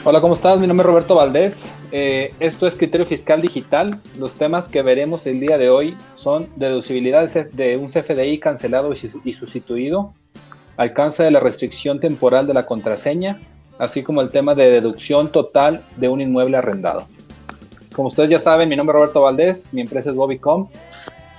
Hola, 0.05 0.23
¿cómo 0.23 0.33
estás? 0.33 0.59
Mi 0.59 0.67
nombre 0.67 0.85
es 0.85 0.87
Roberto 0.87 1.17
Valdés. 1.17 1.71
Eh, 1.93 2.33
esto 2.41 2.67
es 2.67 2.75
Criterio 2.77 3.05
Fiscal 3.05 3.43
Digital. 3.43 4.01
Los 4.19 4.33
temas 4.37 4.67
que 4.67 4.81
veremos 4.81 5.27
el 5.27 5.39
día 5.39 5.59
de 5.59 5.69
hoy 5.69 5.99
son 6.15 6.49
deducibilidad 6.57 7.29
de 7.29 7.77
un 7.77 7.89
CFDI 7.89 8.39
cancelado 8.39 8.95
y 9.23 9.33
sustituido, 9.33 10.15
alcance 10.79 11.23
de 11.23 11.31
la 11.31 11.41
restricción 11.41 12.01
temporal 12.01 12.47
de 12.47 12.55
la 12.55 12.65
contraseña, 12.65 13.39
así 13.79 14.03
como 14.03 14.23
el 14.23 14.31
tema 14.31 14.55
de 14.55 14.71
deducción 14.71 15.31
total 15.31 15.85
de 15.97 16.09
un 16.09 16.23
inmueble 16.23 16.57
arrendado. 16.57 17.07
Como 17.95 18.09
ustedes 18.09 18.31
ya 18.31 18.39
saben, 18.39 18.69
mi 18.69 18.77
nombre 18.77 18.97
es 18.97 19.01
Roberto 19.01 19.23
Valdés, 19.23 19.73
mi 19.73 19.81
empresa 19.81 20.11
es 20.11 20.17
Bobicom 20.17 20.69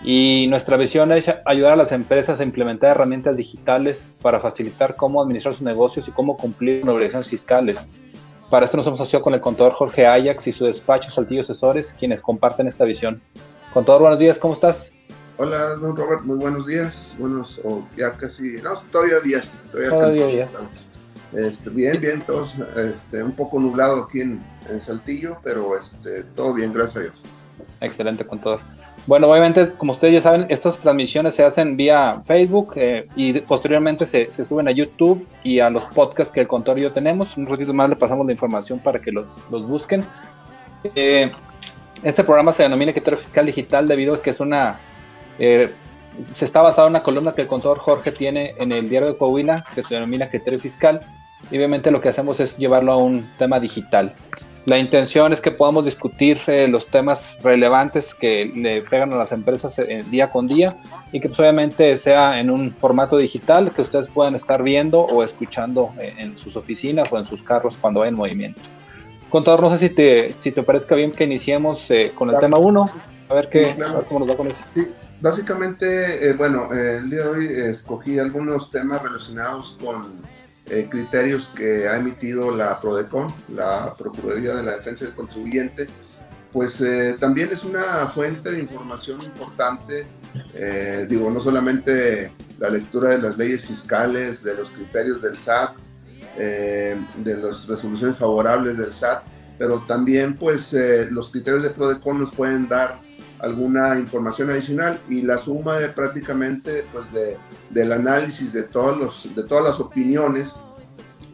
y 0.02 0.46
nuestra 0.50 0.78
visión 0.78 1.12
es 1.12 1.32
ayudar 1.46 1.74
a 1.74 1.76
las 1.76 1.92
empresas 1.92 2.40
a 2.40 2.44
implementar 2.44 2.92
herramientas 2.92 3.36
digitales 3.36 4.16
para 4.22 4.40
facilitar 4.40 4.96
cómo 4.96 5.22
administrar 5.22 5.54
sus 5.54 5.64
negocios 5.64 6.08
y 6.08 6.12
cómo 6.12 6.38
cumplir 6.38 6.82
con 6.82 6.90
obligaciones 6.90 7.28
fiscales. 7.28 7.90
Para 8.50 8.66
esto 8.66 8.78
nos 8.78 8.88
hemos 8.88 9.02
asociado 9.02 9.24
con 9.24 9.34
el 9.34 9.42
contador 9.42 9.74
Jorge 9.74 10.06
Ajax 10.06 10.48
y 10.48 10.52
su 10.54 10.66
despacho 10.66 11.12
Saltillo 11.12 11.42
Asesores, 11.42 11.96
quienes 12.00 12.22
comparten 12.22 12.68
esta 12.68 12.86
visión. 12.86 13.22
Contador, 13.74 14.02
buenos 14.02 14.20
días, 14.20 14.38
¿cómo 14.38 14.54
estás? 14.54 14.94
Hola, 15.38 15.76
don 15.82 15.98
Robert, 15.98 16.22
muy 16.22 16.38
buenos 16.38 16.66
días. 16.68 17.16
Buenos, 17.20 17.60
o 17.66 17.86
ya 17.98 18.14
casi, 18.14 18.58
no, 18.64 18.74
todavía 18.90 19.20
días. 19.20 19.52
Todavía, 19.72 20.28
días. 20.28 20.54
Este, 21.34 21.70
bien, 21.70 22.00
bien, 22.00 22.22
todos, 22.22 22.56
este, 22.78 23.24
un 23.24 23.34
poco 23.34 23.60
nublado 23.60 24.04
aquí 24.04 24.22
en, 24.22 24.42
Saltillo, 24.80 25.38
pero 25.44 25.78
este, 25.78 26.24
todo 26.36 26.54
bien, 26.54 26.74
gracias 26.74 26.98
a 26.98 27.00
Dios. 27.02 27.22
Excelente, 27.82 28.26
contador. 28.26 28.60
Bueno, 29.06 29.30
obviamente, 29.30 29.70
como 29.78 29.92
ustedes 29.92 30.16
ya 30.16 30.22
saben, 30.22 30.48
estas 30.50 30.80
transmisiones 30.80 31.36
se 31.36 31.44
hacen 31.44 31.78
vía 31.78 32.14
Facebook 32.26 32.74
eh, 32.78 33.06
y 33.16 33.34
posteriormente 33.42 34.08
se, 34.08 34.32
se, 34.32 34.44
suben 34.44 34.68
a 34.68 34.72
YouTube 34.72 35.28
y 35.44 35.60
a 35.60 35.70
los 35.70 35.86
podcasts 35.86 36.34
que 36.34 36.42
el 36.42 36.48
contador 36.48 36.80
y 36.80 36.84
yo 36.84 36.92
tenemos. 36.92 37.38
Un 37.38 37.46
ratito 37.46 37.72
más 37.74 37.90
le 37.90 37.96
pasamos 37.96 38.26
la 38.26 38.32
información 38.32 38.80
para 38.80 39.00
que 39.00 39.12
los, 39.12 39.28
los 39.52 39.68
busquen. 39.68 40.04
Eh, 40.96 41.32
este 42.02 42.24
programa 42.24 42.52
se 42.52 42.64
denomina 42.64 42.94
Criterio 42.94 43.20
Fiscal 43.20 43.46
Digital 43.46 43.88
debido 43.88 44.16
a 44.16 44.22
que 44.22 44.32
es 44.32 44.40
una 44.40 44.80
eh, 45.38 45.72
se 46.36 46.46
está 46.46 46.62
basado 46.62 46.88
en 46.88 46.92
una 46.92 47.04
columna 47.04 47.34
que 47.34 47.42
el 47.42 47.48
contador 47.48 47.80
Jorge 47.80 48.12
tiene 48.12 48.56
en 48.58 48.72
el 48.72 48.90
diario 48.90 49.10
de 49.10 49.18
Coahuila, 49.18 49.66
que 49.74 49.84
se 49.84 49.96
denomina 49.96 50.30
criterio 50.30 50.60
fiscal, 50.60 51.02
y 51.52 51.58
obviamente 51.58 51.92
lo 51.92 52.02
que 52.02 52.10
hacemos 52.10 52.40
es 52.40 52.58
llevarlo 52.58 52.94
a 52.94 52.98
un 52.98 53.28
tema 53.38 53.60
digital. 53.60 54.14
La 54.66 54.80
intención 54.80 55.32
es 55.32 55.42
que 55.42 55.52
podamos 55.52 55.86
discutir 55.86 56.40
eh, 56.48 56.68
los 56.68 56.88
temas 56.88 57.38
relevantes 57.44 58.16
que 58.16 58.52
le 58.56 58.82
pegan 58.82 59.14
a 59.14 59.16
las 59.16 59.32
empresas 59.32 59.78
eh, 59.78 60.04
día 60.10 60.32
con 60.32 60.48
día 60.48 60.78
y 61.12 61.20
que 61.20 61.28
pues, 61.28 61.40
obviamente 61.40 61.96
sea 62.00 62.40
en 62.40 62.50
un 62.50 62.74
formato 62.74 63.18
digital 63.18 63.72
que 63.72 63.84
ustedes 63.84 64.08
puedan 64.08 64.34
estar 64.34 64.64
viendo 64.64 65.02
o 65.02 65.24
escuchando 65.24 65.94
en 66.00 66.36
sus 66.36 66.56
oficinas 66.56 67.12
o 67.12 67.20
en 67.20 67.28
sus 67.28 67.44
carros 67.44 67.78
cuando 67.80 68.02
hay 68.02 68.10
en 68.10 68.16
movimiento. 68.16 68.62
Contador, 69.30 69.62
no 69.62 69.70
sé 69.70 69.90
si 69.90 69.94
te, 69.94 70.34
si 70.40 70.52
te 70.52 70.64
parezca 70.64 70.96
bien 70.96 71.12
que 71.12 71.26
iniciemos 71.26 71.88
con 72.16 72.32
el 72.32 72.40
tema 72.40 72.58
1, 72.58 72.90
a 73.30 73.34
ver 73.34 73.50
qué, 73.50 73.76
cómo 74.08 74.22
nos 74.22 74.30
va 74.30 74.38
con 74.38 74.48
eso. 74.48 74.64
Básicamente, 75.22 76.30
eh, 76.30 76.34
bueno, 76.34 76.72
el 76.74 77.10
día 77.10 77.24
de 77.24 77.30
hoy 77.30 77.48
escogí 77.70 78.20
algunos 78.20 78.70
temas 78.70 79.02
relacionados 79.02 79.78
con 79.84 80.22
eh, 80.70 80.88
criterios 80.90 81.52
que 81.56 81.88
ha 81.88 81.98
emitido 81.98 82.52
la 82.52 82.80
PRODECON, 82.80 83.28
la 83.50 83.94
Procuraduría 83.98 84.56
de 84.56 84.64
la 84.64 84.76
Defensa 84.78 85.06
del 85.06 85.14
Contribuyente, 85.14 85.88
pues 86.52 86.82
eh, 86.82 87.18
también 87.20 87.50
es 87.52 87.64
una 87.64 88.08
fuente 88.08 88.52
de 88.52 88.60
información 88.60 89.22
importante, 89.22 90.08
digo, 91.08 91.30
no 91.30 91.40
solamente 91.40 92.32
la 92.60 92.70
lectura 92.70 93.10
de 93.10 93.20
las 93.20 93.38
leyes 93.38 93.66
fiscales, 93.66 94.44
de 94.44 94.56
los 94.56 94.72
criterios 94.72 95.22
del 95.22 95.38
SAT, 95.38 95.76
de 96.38 97.36
las 97.38 97.68
resoluciones 97.68 98.18
favorables 98.18 98.78
del 98.78 98.94
SAT, 98.94 99.24
pero 99.58 99.84
también 99.88 100.36
pues 100.36 100.76
los 101.10 101.30
criterios 101.30 101.64
de 101.64 101.70
PRODECON 101.72 102.20
nos 102.20 102.32
pueden 102.32 102.68
dar 102.68 103.00
alguna 103.46 103.98
información 104.00 104.50
adicional 104.50 105.00
y 105.08 105.22
la 105.22 105.38
suma 105.38 105.78
de 105.78 105.90
prácticamente 105.90 106.84
pues 106.92 107.14
de, 107.14 107.38
del 107.70 107.92
análisis 107.92 108.54
de, 108.54 108.64
todos 108.64 108.98
los, 108.98 109.36
de 109.36 109.44
todas 109.44 109.64
las 109.64 109.80
opiniones, 109.80 110.58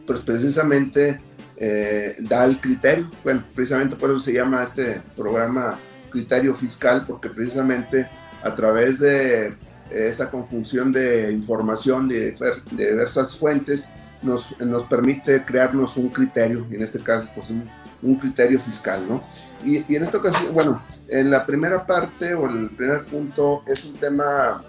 pues 0.06 0.20
precisamente 0.20 1.20
eh, 1.56 2.16
da 2.20 2.44
el 2.44 2.60
criterio. 2.60 3.10
Bueno, 3.24 3.42
precisamente 3.54 3.96
por 3.96 4.10
eso 4.10 4.20
se 4.20 4.34
llama 4.34 4.62
este 4.62 5.00
programa 5.16 5.78
criterio 6.10 6.54
fiscal, 6.54 7.06
porque 7.06 7.30
precisamente 7.30 8.06
a 8.42 8.54
través 8.54 8.98
de 8.98 9.54
esa 9.90 10.30
conjunción 10.30 10.92
de 10.92 11.32
información 11.32 12.08
de, 12.08 12.32
de 12.72 12.90
diversas 12.90 13.38
fuentes 13.38 13.88
nos, 14.22 14.54
nos 14.60 14.84
permite 14.84 15.44
crearnos 15.44 15.96
un 15.96 16.10
criterio, 16.10 16.66
y 16.70 16.76
en 16.76 16.82
este 16.82 16.98
caso 16.98 17.26
pues 17.34 17.48
un, 17.48 17.68
un 18.02 18.16
criterio 18.16 18.60
fiscal, 18.60 19.04
¿no? 19.08 19.22
Y, 19.64 19.94
en 19.94 20.02
esta 20.02 20.18
ocasión, 20.18 20.52
bueno, 20.52 20.82
en 21.08 21.30
la 21.30 21.46
primera 21.46 21.86
parte 21.86 22.34
o 22.34 22.48
el 22.48 22.68
primer 22.70 23.04
punto 23.04 23.62
es 23.66 23.84
un 23.84 23.92
tema 23.94 24.62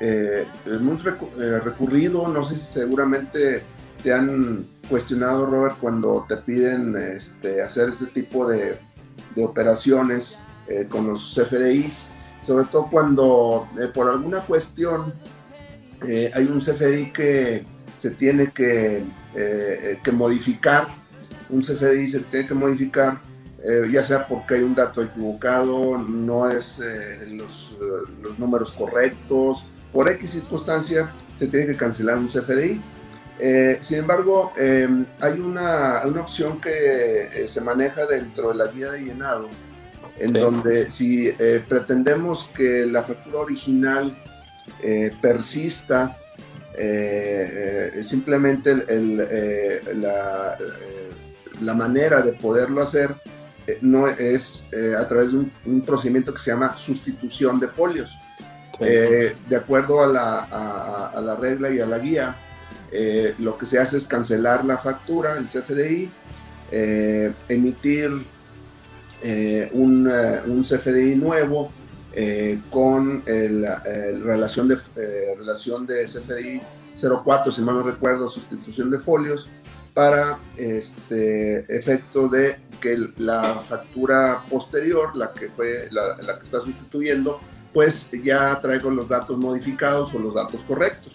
eh, 0.00 0.46
muy 0.80 0.96
eh, 0.96 1.60
recurrido, 1.62 2.28
no 2.28 2.44
sé 2.44 2.54
si 2.54 2.60
seguramente 2.60 3.62
te 4.02 4.12
han 4.12 4.66
cuestionado, 4.88 5.46
Robert, 5.46 5.76
cuando 5.80 6.24
te 6.28 6.36
piden 6.38 6.96
este, 6.96 7.62
hacer 7.62 7.90
este 7.90 8.06
tipo 8.06 8.48
de, 8.48 8.78
operaciones 9.36 10.36
eh, 10.66 10.86
con 10.88 11.06
los 11.06 11.32
CFDIs, 11.32 12.08
sobre 12.40 12.64
todo 12.66 12.88
cuando 12.90 13.68
por 13.94 14.08
alguna 14.08 14.40
cuestión 14.40 15.14
hay 16.02 16.44
un 16.44 16.58
CFDI 16.58 17.12
que 17.12 17.64
se 17.96 18.10
tiene 18.10 18.50
que 18.50 19.04
modificar, 20.12 20.88
un 21.50 21.60
CFDI 21.60 22.08
se 22.08 22.20
tiene 22.20 22.46
que 22.46 22.54
modificar 22.54 23.20
eh, 23.64 23.88
ya 23.90 24.04
sea 24.04 24.26
porque 24.26 24.54
hay 24.54 24.62
un 24.62 24.74
dato 24.74 25.02
equivocado, 25.02 25.98
no 25.98 26.48
es 26.48 26.80
eh, 26.80 27.26
los, 27.32 27.76
eh, 27.80 28.12
los, 28.22 28.38
números 28.38 28.70
correctos, 28.70 29.66
por 29.92 30.08
X 30.08 30.30
circunstancia 30.30 31.10
se 31.36 31.48
tiene 31.48 31.66
que 31.66 31.76
cancelar 31.76 32.18
un 32.18 32.28
CFDI. 32.28 32.80
sin 33.80 33.98
embargo, 33.98 34.52
em, 34.56 35.04
hay 35.20 35.40
una, 35.40 36.02
una, 36.04 36.20
opción 36.20 36.60
que 36.60 37.46
se 37.48 37.60
maneja 37.60 38.06
dentro 38.06 38.50
de 38.50 38.54
la 38.54 38.66
guía 38.68 38.92
de 38.92 39.04
llenado, 39.04 39.48
en 40.18 40.32
donde 40.32 40.90
si 40.90 41.30
pretendemos 41.68 42.50
que 42.54 42.86
la 42.86 43.02
factura 43.02 43.40
original 43.40 44.16
persista, 45.20 46.16
simplemente 48.02 48.70
el, 48.88 50.00
la, 50.00 50.58
la 51.60 51.74
manera 51.74 52.22
de 52.22 52.32
poderlo 52.32 52.82
hacer 52.82 53.14
eh, 53.68 53.78
no 53.82 54.08
es 54.08 54.64
eh, 54.72 54.94
a 54.98 55.06
través 55.06 55.32
de 55.32 55.44
un, 55.66 55.82
procedimiento 55.82 56.32
que 56.32 56.40
se 56.40 56.50
llama 56.50 56.76
sustitución 56.76 57.60
de 57.60 57.68
folios. 57.68 58.10
Eh, 58.80 59.34
de 59.48 59.56
acuerdo 59.56 60.02
a 60.02 60.06
la, 60.06 61.10
a, 61.12 61.20
la, 61.20 61.34
regla 61.36 61.68
y 61.68 61.80
a 61.80 61.86
la 61.86 61.98
guía, 61.98 62.36
lo 63.40 63.58
que 63.58 63.66
se 63.66 63.78
hace 63.78 63.96
es 63.96 64.06
cancelar 64.06 64.64
la 64.64 64.78
factura, 64.78 65.36
el 65.36 65.46
CFDI, 65.46 66.10
emitir 67.48 68.10
un, 69.72 70.08
un, 70.46 70.62
CFDI 70.62 71.16
nuevo 71.16 71.72
con 72.70 73.24
la 73.26 73.82
relación, 74.22 74.68
de, 74.68 74.78
relación 75.36 75.84
de 75.84 76.04
CFDI 76.04 76.60
04, 77.24 77.50
si 77.50 77.62
mal 77.62 77.74
no 77.74 77.82
recuerdo, 77.82 78.28
sustitución 78.28 78.90
de 78.90 79.00
folios, 79.00 79.48
para 79.94 80.38
este 80.56 81.64
efecto 81.76 82.28
de 82.28 82.58
que 82.80 82.96
la 83.16 83.60
factura 83.60 84.44
posterior, 84.48 85.16
la 85.16 85.32
que 85.32 85.48
fue 85.48 85.88
la, 85.90 86.16
que 86.38 86.44
está 86.44 86.60
sustituyendo, 86.60 87.40
pues 87.72 88.08
ya 88.22 88.58
traigo 88.60 88.90
los 88.90 89.08
datos 89.08 89.36
modificados 89.36 90.14
o 90.14 90.18
los 90.18 90.34
datos 90.34 90.60
correctos. 90.62 91.14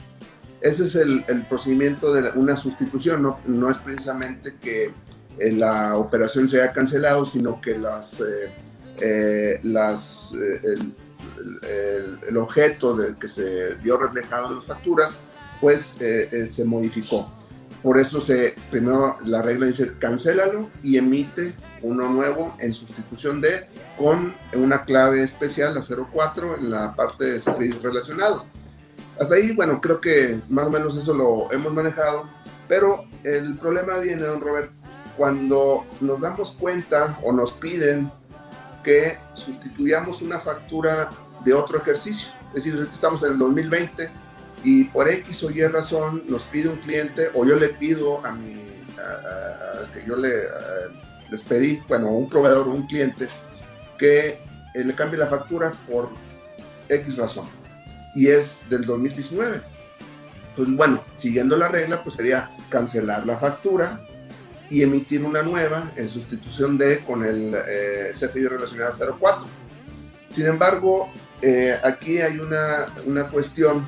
Ese 0.62 0.84
es 0.84 0.96
el, 0.96 1.24
procedimiento 1.50 2.14
de 2.14 2.30
una 2.32 2.56
sustitución, 2.56 3.36
no, 3.46 3.70
es 3.70 3.78
precisamente 3.80 4.56
que 4.62 4.94
eh, 5.40 5.52
la 5.52 5.98
operación 5.98 6.48
se 6.48 6.62
haya 6.62 6.72
cancelado, 6.72 7.26
sino 7.26 7.60
que 7.60 7.78
las, 7.78 8.22
eh, 8.22 8.54
eh, 9.02 9.60
las, 9.64 10.34
el, 10.34 10.94
el, 12.30 12.38
objeto 12.38 12.96
de, 12.96 13.16
que 13.18 13.28
se 13.28 13.74
vio 13.76 13.98
reflejado 13.98 14.50
en 14.50 14.56
las 14.56 14.66
facturas, 14.66 15.18
pues 15.60 15.98
se 15.98 16.66
modificó. 16.66 17.30
Por 17.84 18.00
eso 18.00 18.22
se, 18.22 18.56
primero 18.72 19.18
la 19.26 19.42
regla 19.42 19.66
dice 19.66 19.92
cancélalo 20.00 20.70
y 20.82 20.98
emite 20.98 21.54
uno 21.82 22.10
nuevo 22.10 22.56
en 22.60 22.74
sustitución 22.74 23.42
de 23.42 23.68
con 23.98 24.34
una 24.54 24.86
clave 24.86 25.22
especial, 25.22 25.76
la 25.76 25.82
04, 25.82 26.58
en 26.60 26.72
la 26.72 26.96
parte 26.96 27.26
de 27.26 27.40
CFDI 27.40 27.72
relacionado. 27.84 28.46
Hasta 29.20 29.36
ahí, 29.36 29.52
bueno, 29.52 29.82
creo 29.82 30.00
que 30.00 30.40
más 30.50 30.68
o 30.68 30.72
menos 30.72 30.98
eso 30.98 31.14
lo 31.14 31.52
hemos 31.52 31.74
manejado, 31.74 32.24
pero 32.70 33.04
el 33.24 33.58
problema 33.58 33.98
viene, 33.98 34.24
don 34.24 34.40
Robert, 34.40 34.72
cuando 35.18 35.86
nos 36.00 36.22
damos 36.22 36.52
cuenta 36.52 37.20
o 37.22 37.34
nos 37.34 37.52
piden 37.52 38.10
que 38.82 39.18
sustituyamos 39.34 40.22
una 40.22 40.40
factura 40.40 41.10
de 41.44 41.54
otro 41.54 41.78
ejercicio. 41.78 42.30
Es 42.56 42.64
decir, 42.64 42.88
estamos 42.90 43.24
en 43.24 43.34
el 43.34 43.40
2020 43.40 44.10
y 44.64 44.86
por 44.86 45.10
X 45.10 45.44
o 45.44 45.52
Y 45.52 45.66
razón 45.66 46.24
nos 46.28 46.44
pide 46.46 46.70
un 46.70 46.78
cliente 46.78 47.28
o 47.34 47.46
yo 47.46 47.58
le 47.58 47.70
pido 47.70 48.26
a 48.26 48.32
mi, 48.32 48.56
a, 48.98 49.92
que 49.94 50.06
yo 50.08 50.16
le, 50.16 50.32
les 51.30 51.44
pedí, 51.44 51.82
bueno, 51.88 52.08
a 52.08 52.12
un 52.12 52.30
proveedor 52.30 52.68
o 52.68 52.72
un 52.72 52.88
cliente 52.88 53.28
que 53.98 54.40
eh, 54.74 54.84
le 54.84 54.94
cambie 54.96 55.18
la 55.18 55.28
factura 55.28 55.74
por 55.90 56.10
X 56.90 57.18
razón 57.18 57.48
y 58.16 58.28
es 58.28 58.66
del 58.70 58.86
2019. 58.86 59.62
Pues 60.56 60.70
bueno, 60.76 61.04
siguiendo 61.16 61.58
la 61.58 61.68
regla, 61.68 62.04
pues 62.04 62.16
sería 62.16 62.52
cancelar 62.70 63.26
la 63.26 63.38
factura 63.38 64.02
y 64.70 64.84
emitir 64.84 65.24
una 65.24 65.42
nueva 65.42 65.92
en 65.96 66.08
sustitución 66.08 66.78
de 66.78 67.00
con 67.00 67.24
el 67.26 67.56
eh, 67.56 68.12
CFI 68.14 68.48
relacionado 68.48 69.18
04. 69.20 69.48
Sin 70.30 70.46
embargo, 70.46 71.12
eh, 71.42 71.78
aquí 71.84 72.20
hay 72.20 72.40
una, 72.40 72.86
una 73.06 73.28
cuestión 73.28 73.88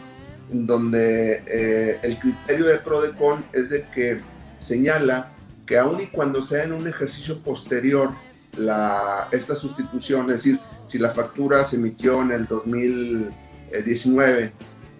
donde 0.51 1.43
eh, 1.47 1.99
el 2.03 2.19
criterio 2.19 2.65
de 2.65 2.77
Prodecon 2.77 3.43
es 3.53 3.69
de 3.69 3.87
que 3.89 4.17
señala 4.59 5.31
que 5.65 5.77
aun 5.77 6.01
y 6.01 6.07
cuando 6.07 6.41
sea 6.41 6.63
en 6.63 6.73
un 6.73 6.87
ejercicio 6.87 7.39
posterior 7.39 8.09
la, 8.57 9.27
esta 9.31 9.55
sustitución, 9.55 10.29
es 10.29 10.37
decir, 10.37 10.59
si 10.85 10.99
la 10.99 11.09
factura 11.09 11.63
se 11.63 11.77
emitió 11.77 12.21
en 12.21 12.31
el 12.31 12.45
2019, 12.45 14.53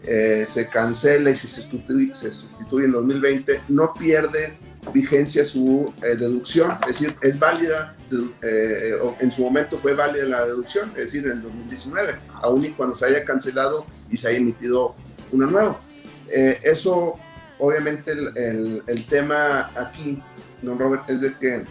eh, 0.08 0.46
se 0.48 0.68
cancela 0.68 1.30
y 1.30 1.36
si 1.36 1.48
se 1.48 1.62
sustituye, 1.62 2.14
se 2.14 2.32
sustituye 2.32 2.86
en 2.86 2.92
2020, 2.92 3.62
no 3.70 3.94
pierde 3.94 4.58
vigencia 4.94 5.44
su 5.46 5.92
eh, 6.04 6.16
deducción, 6.16 6.78
es 6.82 7.00
decir, 7.00 7.16
es 7.22 7.40
válida, 7.40 7.96
en 9.20 9.32
su 9.32 9.44
momento 9.44 9.78
fue 9.78 9.96
válida 9.96 10.26
la 10.26 10.46
deducción, 10.46 10.92
es 10.92 11.12
decir, 11.12 11.26
en 11.26 11.32
el 11.34 11.42
2019, 11.42 12.16
aun 12.42 12.66
y 12.66 12.72
cuando 12.72 12.94
se 12.94 13.06
haya 13.06 13.26
cancelado 13.26 13.86
y 14.12 14.18
se 14.18 14.28
haya 14.28 14.38
emitido 14.38 14.96
una 15.31 15.48
nueva. 15.48 15.80
Eh, 16.30 16.60
eso, 16.63 17.13
obviamente, 17.60 18.12
el, 18.12 19.06
tema 19.10 19.72
aquí, 19.75 20.22
don 20.62 20.80
Robert, 20.80 21.10
es 21.10 21.22
de 21.22 21.33
que, 21.38 21.66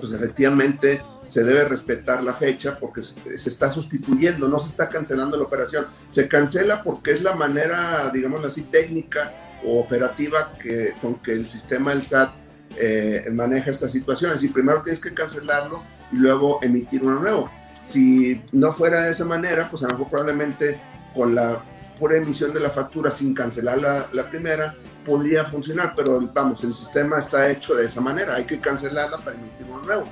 pues 0.00 0.12
efectivamente, 0.12 1.02
se 1.24 1.42
debe 1.42 1.64
respetar 1.64 2.22
la 2.22 2.34
fecha 2.34 2.78
porque 2.78 3.00
se, 3.02 3.48
está 3.48 3.70
sustituyendo, 3.70 4.48
no 4.48 4.58
se 4.58 4.68
está 4.68 4.88
cancelando 4.88 5.36
la 5.36 5.44
operación. 5.44 5.86
Se 6.08 6.28
cancela 6.28 6.82
porque 6.82 7.12
es 7.12 7.22
la 7.22 7.34
manera, 7.34 8.10
digamos 8.12 8.44
así, 8.44 8.62
técnica 8.62 9.32
o 9.64 9.80
operativa 9.80 10.52
con 11.00 11.14
que 11.16 11.32
el 11.32 11.48
sistema 11.48 11.92
del 11.92 12.02
SAT 12.02 12.32
eh, 12.76 13.28
maneja 13.32 13.70
esta 13.70 13.88
situación. 13.88 14.32
Es 14.32 14.40
decir, 14.40 14.52
primero 14.52 14.82
tienes 14.82 15.00
que 15.00 15.14
cancelarlo 15.14 15.82
y 16.12 16.16
luego 16.16 16.58
emitir 16.62 17.02
uno 17.02 17.20
nuevo. 17.20 17.50
Si 17.82 18.42
no 18.52 18.72
fuera 18.72 19.02
de 19.02 19.10
esa 19.12 19.24
manera, 19.24 19.68
pues 19.70 19.82
a 19.82 19.86
lo 19.86 19.92
mejor 19.92 20.08
probablemente 20.10 20.80
con 21.14 21.34
la 21.34 21.62
por 21.98 22.14
emisión 22.14 22.52
de 22.52 22.60
la 22.60 22.70
factura 22.70 23.10
sin 23.10 23.34
cancelar 23.34 23.78
la, 23.78 24.06
la, 24.12 24.28
primera, 24.28 24.74
podría 25.04 25.44
funcionar, 25.44 25.94
pero 25.94 26.20
vamos, 26.32 26.64
el 26.64 26.74
sistema 26.74 27.18
está 27.18 27.50
hecho 27.50 27.74
de 27.74 27.86
esa 27.86 28.00
manera, 28.00 28.34
hay 28.34 28.44
que 28.44 28.58
cancelarla 28.60 29.18
para 29.18 29.36
emitir 29.36 29.66
uno 29.68 29.82
nuevo. 29.82 30.08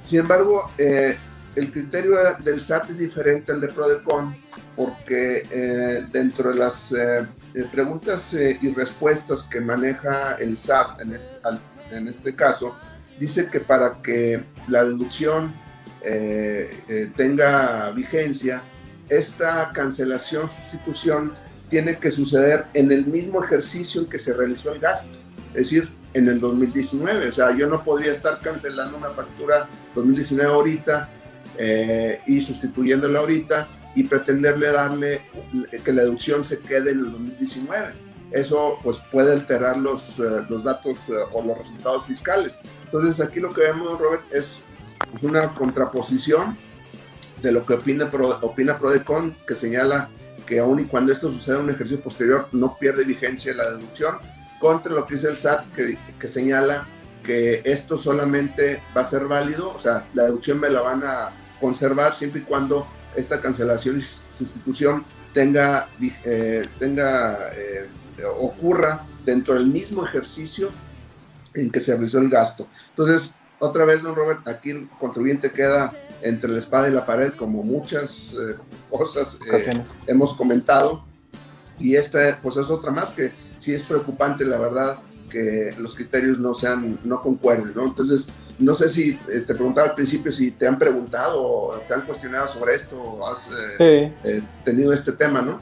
Sin 0.00 0.20
embargo, 0.20 0.70
eh, 0.78 1.16
el 1.56 1.72
criterio 1.72 2.16
del 2.40 2.60
SAT 2.60 2.90
es 2.90 2.98
diferente 2.98 3.52
al 3.52 3.60
de 3.60 3.68
Prodecon, 3.68 4.34
porque 4.76 5.46
eh, 5.50 6.06
dentro 6.12 6.50
de 6.50 6.56
las 6.56 6.92
eh, 6.92 7.26
preguntas 7.72 8.32
y 8.34 8.72
respuestas 8.72 9.42
que 9.42 9.60
maneja 9.60 10.36
el 10.36 10.56
SAT 10.56 11.00
en 11.00 11.14
este, 11.14 11.30
en 11.90 12.06
este 12.06 12.36
caso, 12.36 12.76
dice 13.18 13.48
que 13.50 13.60
para 13.60 14.00
que 14.02 14.44
la 14.68 14.84
deducción 14.84 15.52
tenga 17.16 17.90
vigencia, 17.90 18.62
esta 19.08 19.70
cancelación, 19.72 20.48
sustitución, 20.48 21.32
tiene 21.68 21.98
que 21.98 22.10
suceder 22.10 22.66
en 22.74 22.90
el 22.92 23.06
mismo 23.06 23.42
ejercicio 23.42 24.00
en 24.00 24.08
que 24.08 24.18
se 24.18 24.32
realizó 24.32 24.72
el 24.72 24.80
gasto, 24.80 25.10
es 25.48 25.70
decir, 25.70 25.88
en 26.14 26.28
el 26.28 26.40
2019. 26.40 27.28
O 27.28 27.32
sea, 27.32 27.54
yo 27.56 27.68
no 27.68 27.84
podría 27.84 28.12
estar 28.12 28.40
cancelando 28.40 28.96
una 28.96 29.10
factura 29.10 29.68
2019 29.94 30.50
ahorita 30.50 31.08
eh, 31.58 32.20
y 32.26 32.40
sustituyéndola 32.40 33.20
ahorita 33.20 33.68
y 33.94 34.04
pretenderle 34.04 34.70
darle 34.70 35.22
que 35.84 35.92
la 35.92 36.02
deducción 36.02 36.44
se 36.44 36.60
quede 36.60 36.92
en 36.92 37.00
el 37.00 37.12
2019. 37.12 38.08
Eso 38.30 38.78
pues 38.82 38.98
puede 39.10 39.32
alterar 39.32 39.78
los, 39.78 40.18
eh, 40.18 40.44
los 40.48 40.64
datos 40.64 40.98
eh, 41.08 41.14
o 41.32 41.42
los 41.42 41.58
resultados 41.58 42.04
fiscales. 42.06 42.58
Entonces 42.84 43.24
aquí 43.24 43.40
lo 43.40 43.52
que 43.52 43.62
vemos, 43.62 43.98
Robert, 43.98 44.22
es 44.30 44.64
pues, 45.10 45.24
una 45.24 45.54
contraposición 45.54 46.56
de 47.42 47.52
lo 47.52 47.64
que 47.64 47.74
opina, 47.74 48.10
opina 48.42 48.78
Prodecon, 48.78 49.36
que 49.46 49.54
señala 49.54 50.08
que 50.46 50.60
aun 50.60 50.80
y 50.80 50.84
cuando 50.84 51.12
esto 51.12 51.30
suceda 51.30 51.58
en 51.58 51.64
un 51.64 51.70
ejercicio 51.70 52.02
posterior 52.02 52.48
no 52.52 52.76
pierde 52.78 53.04
vigencia 53.04 53.54
la 53.54 53.70
deducción, 53.70 54.18
contra 54.58 54.92
lo 54.92 55.06
que 55.06 55.14
dice 55.14 55.28
el 55.28 55.36
SAT, 55.36 55.72
que, 55.72 55.98
que 56.18 56.28
señala 56.28 56.86
que 57.22 57.60
esto 57.64 57.98
solamente 57.98 58.82
va 58.96 59.02
a 59.02 59.04
ser 59.04 59.26
válido, 59.26 59.72
o 59.74 59.80
sea, 59.80 60.06
la 60.14 60.24
deducción 60.24 60.58
me 60.58 60.70
la 60.70 60.80
van 60.80 61.02
a 61.04 61.32
conservar 61.60 62.14
siempre 62.14 62.40
y 62.40 62.44
cuando 62.44 62.86
esta 63.14 63.40
cancelación 63.40 63.98
y 63.98 64.02
sustitución 64.32 65.04
tenga, 65.32 65.88
eh, 66.24 66.66
tenga 66.78 67.50
eh, 67.54 67.88
ocurra 68.38 69.04
dentro 69.24 69.54
del 69.54 69.66
mismo 69.66 70.04
ejercicio 70.06 70.70
en 71.54 71.70
que 71.70 71.80
se 71.80 71.92
realizó 71.92 72.18
el 72.18 72.28
gasto. 72.28 72.66
Entonces, 72.90 73.30
otra 73.58 73.84
vez, 73.84 74.02
don 74.02 74.14
Robert, 74.14 74.46
aquí 74.48 74.70
el 74.70 74.88
contribuyente 74.98 75.52
queda 75.52 75.92
entre 76.22 76.50
la 76.50 76.58
espada 76.58 76.88
y 76.88 76.92
la 76.92 77.06
pared, 77.06 77.32
como 77.32 77.62
muchas 77.62 78.34
eh, 78.34 78.56
cosas 78.90 79.38
eh, 79.52 79.82
hemos 80.06 80.34
comentado. 80.34 81.04
Y 81.78 81.94
esta, 81.94 82.38
pues 82.42 82.56
es 82.56 82.70
otra 82.70 82.90
más 82.90 83.10
que 83.10 83.32
sí 83.58 83.72
es 83.72 83.82
preocupante, 83.82 84.44
la 84.44 84.58
verdad, 84.58 84.98
que 85.30 85.74
los 85.78 85.94
criterios 85.94 86.38
no 86.38 86.54
sean, 86.54 86.98
no 87.04 87.22
concuerden, 87.22 87.72
¿no? 87.74 87.84
Entonces, 87.84 88.28
no 88.58 88.74
sé 88.74 88.88
si 88.88 89.10
eh, 89.30 89.44
te 89.46 89.54
preguntaba 89.54 89.88
al 89.88 89.94
principio 89.94 90.32
si 90.32 90.50
te 90.50 90.66
han 90.66 90.78
preguntado 90.78 91.40
o 91.40 91.74
te 91.86 91.94
han 91.94 92.02
cuestionado 92.02 92.48
sobre 92.48 92.74
esto, 92.74 93.00
o 93.00 93.26
has 93.28 93.50
tenido 94.64 94.92
este 94.92 95.12
tema, 95.12 95.42
¿no? 95.42 95.60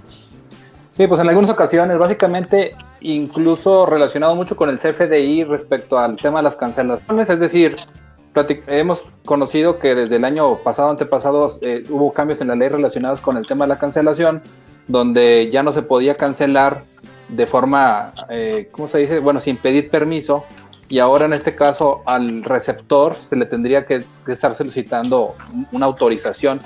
Sí, 0.97 1.07
pues 1.07 1.21
en 1.21 1.29
algunas 1.29 1.51
ocasiones, 1.51 1.99
básicamente, 1.99 2.75
incluso 3.01 3.85
relacionado 3.85 4.35
mucho 4.35 4.57
con 4.57 4.71
el 4.71 4.79
CFDI 4.79 5.45
respecto 5.45 5.99
al 5.99 6.17
tema 6.17 6.39
de 6.39 6.45
las 6.45 6.57
cancelaciones, 6.57 7.29
es 7.29 7.39
decir, 7.39 7.77
hemos 8.67 9.05
conocido 9.25 9.79
que 9.79 9.95
desde 9.95 10.17
el 10.17 10.25
año 10.25 10.57
pasado, 10.59 10.91
antepasado, 10.91 11.59
eh, 11.61 11.83
hubo 11.91 12.13
cambios 12.13 12.41
en 12.41 12.49
la 12.49 12.57
ley 12.57 12.69
relacionados 12.69 13.21
con 13.21 13.37
el 13.37 13.47
tema 13.47 13.65
de 13.65 13.71
la 13.71 13.79
cancelación, 13.79 14.43
donde 14.89 15.49
ya 15.51 15.63
no 15.63 15.73
se 15.73 15.83
podía 15.83 16.15
cancelar 16.15 16.83
de 17.29 17.47
forma, 17.47 18.13
eh, 18.29 18.69
¿cómo 18.73 18.89
se 18.89 18.99
dice? 18.99 19.19
Bueno, 19.19 19.41
sin 19.41 19.57
pedir 19.57 19.91
permiso, 19.91 20.45
y 20.89 20.99
ahora 20.99 21.27
en 21.27 21.33
este 21.33 21.55
caso 21.55 22.03
al 22.07 22.45
receptor 22.45 23.15
se 23.15 23.37
le 23.37 23.47
tendría 23.47 23.87
que, 23.87 24.05
estar 24.27 24.55
solicitando 24.55 25.35
una 25.73 25.87
autorización. 25.87 26.61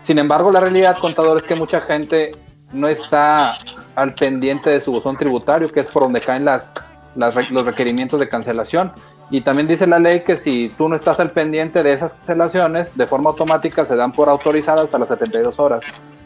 Sin 0.00 0.18
embargo, 0.18 0.50
la 0.50 0.60
realidad, 0.60 0.96
contador, 0.98 1.36
es 1.36 1.42
que 1.44 1.54
mucha 1.54 1.80
gente 1.80 2.32
no 2.72 2.88
está 2.88 3.52
al 3.94 4.14
pendiente 4.14 4.70
de 4.70 4.80
su 4.80 4.92
buzón 4.92 5.16
tributario, 5.16 5.70
que 5.70 5.80
es 5.80 5.86
por 5.86 6.04
donde 6.04 6.20
caen 6.20 6.44
las, 6.44 6.74
los 7.14 7.64
requerimientos 7.64 8.18
de 8.18 8.28
cancelación. 8.28 8.92
Y 9.30 9.42
también 9.42 9.68
dice 9.68 9.86
la 9.86 10.00
ley 10.00 10.24
que 10.24 10.36
si 10.36 10.68
tú 10.70 10.88
no 10.88 10.96
estás 10.96 11.20
al 11.20 11.30
pendiente 11.30 11.84
de 11.84 11.92
esas 11.92 12.14
cancelaciones, 12.14 12.96
de 12.96 13.06
forma 13.06 13.30
automática 13.30 13.84
se 13.84 13.94
dan 13.94 14.10
por 14.10 14.28
autorizadas 14.28 14.84
hasta 14.84 14.98
las 14.98 15.08
72 15.08 15.58
horas. 15.60 15.84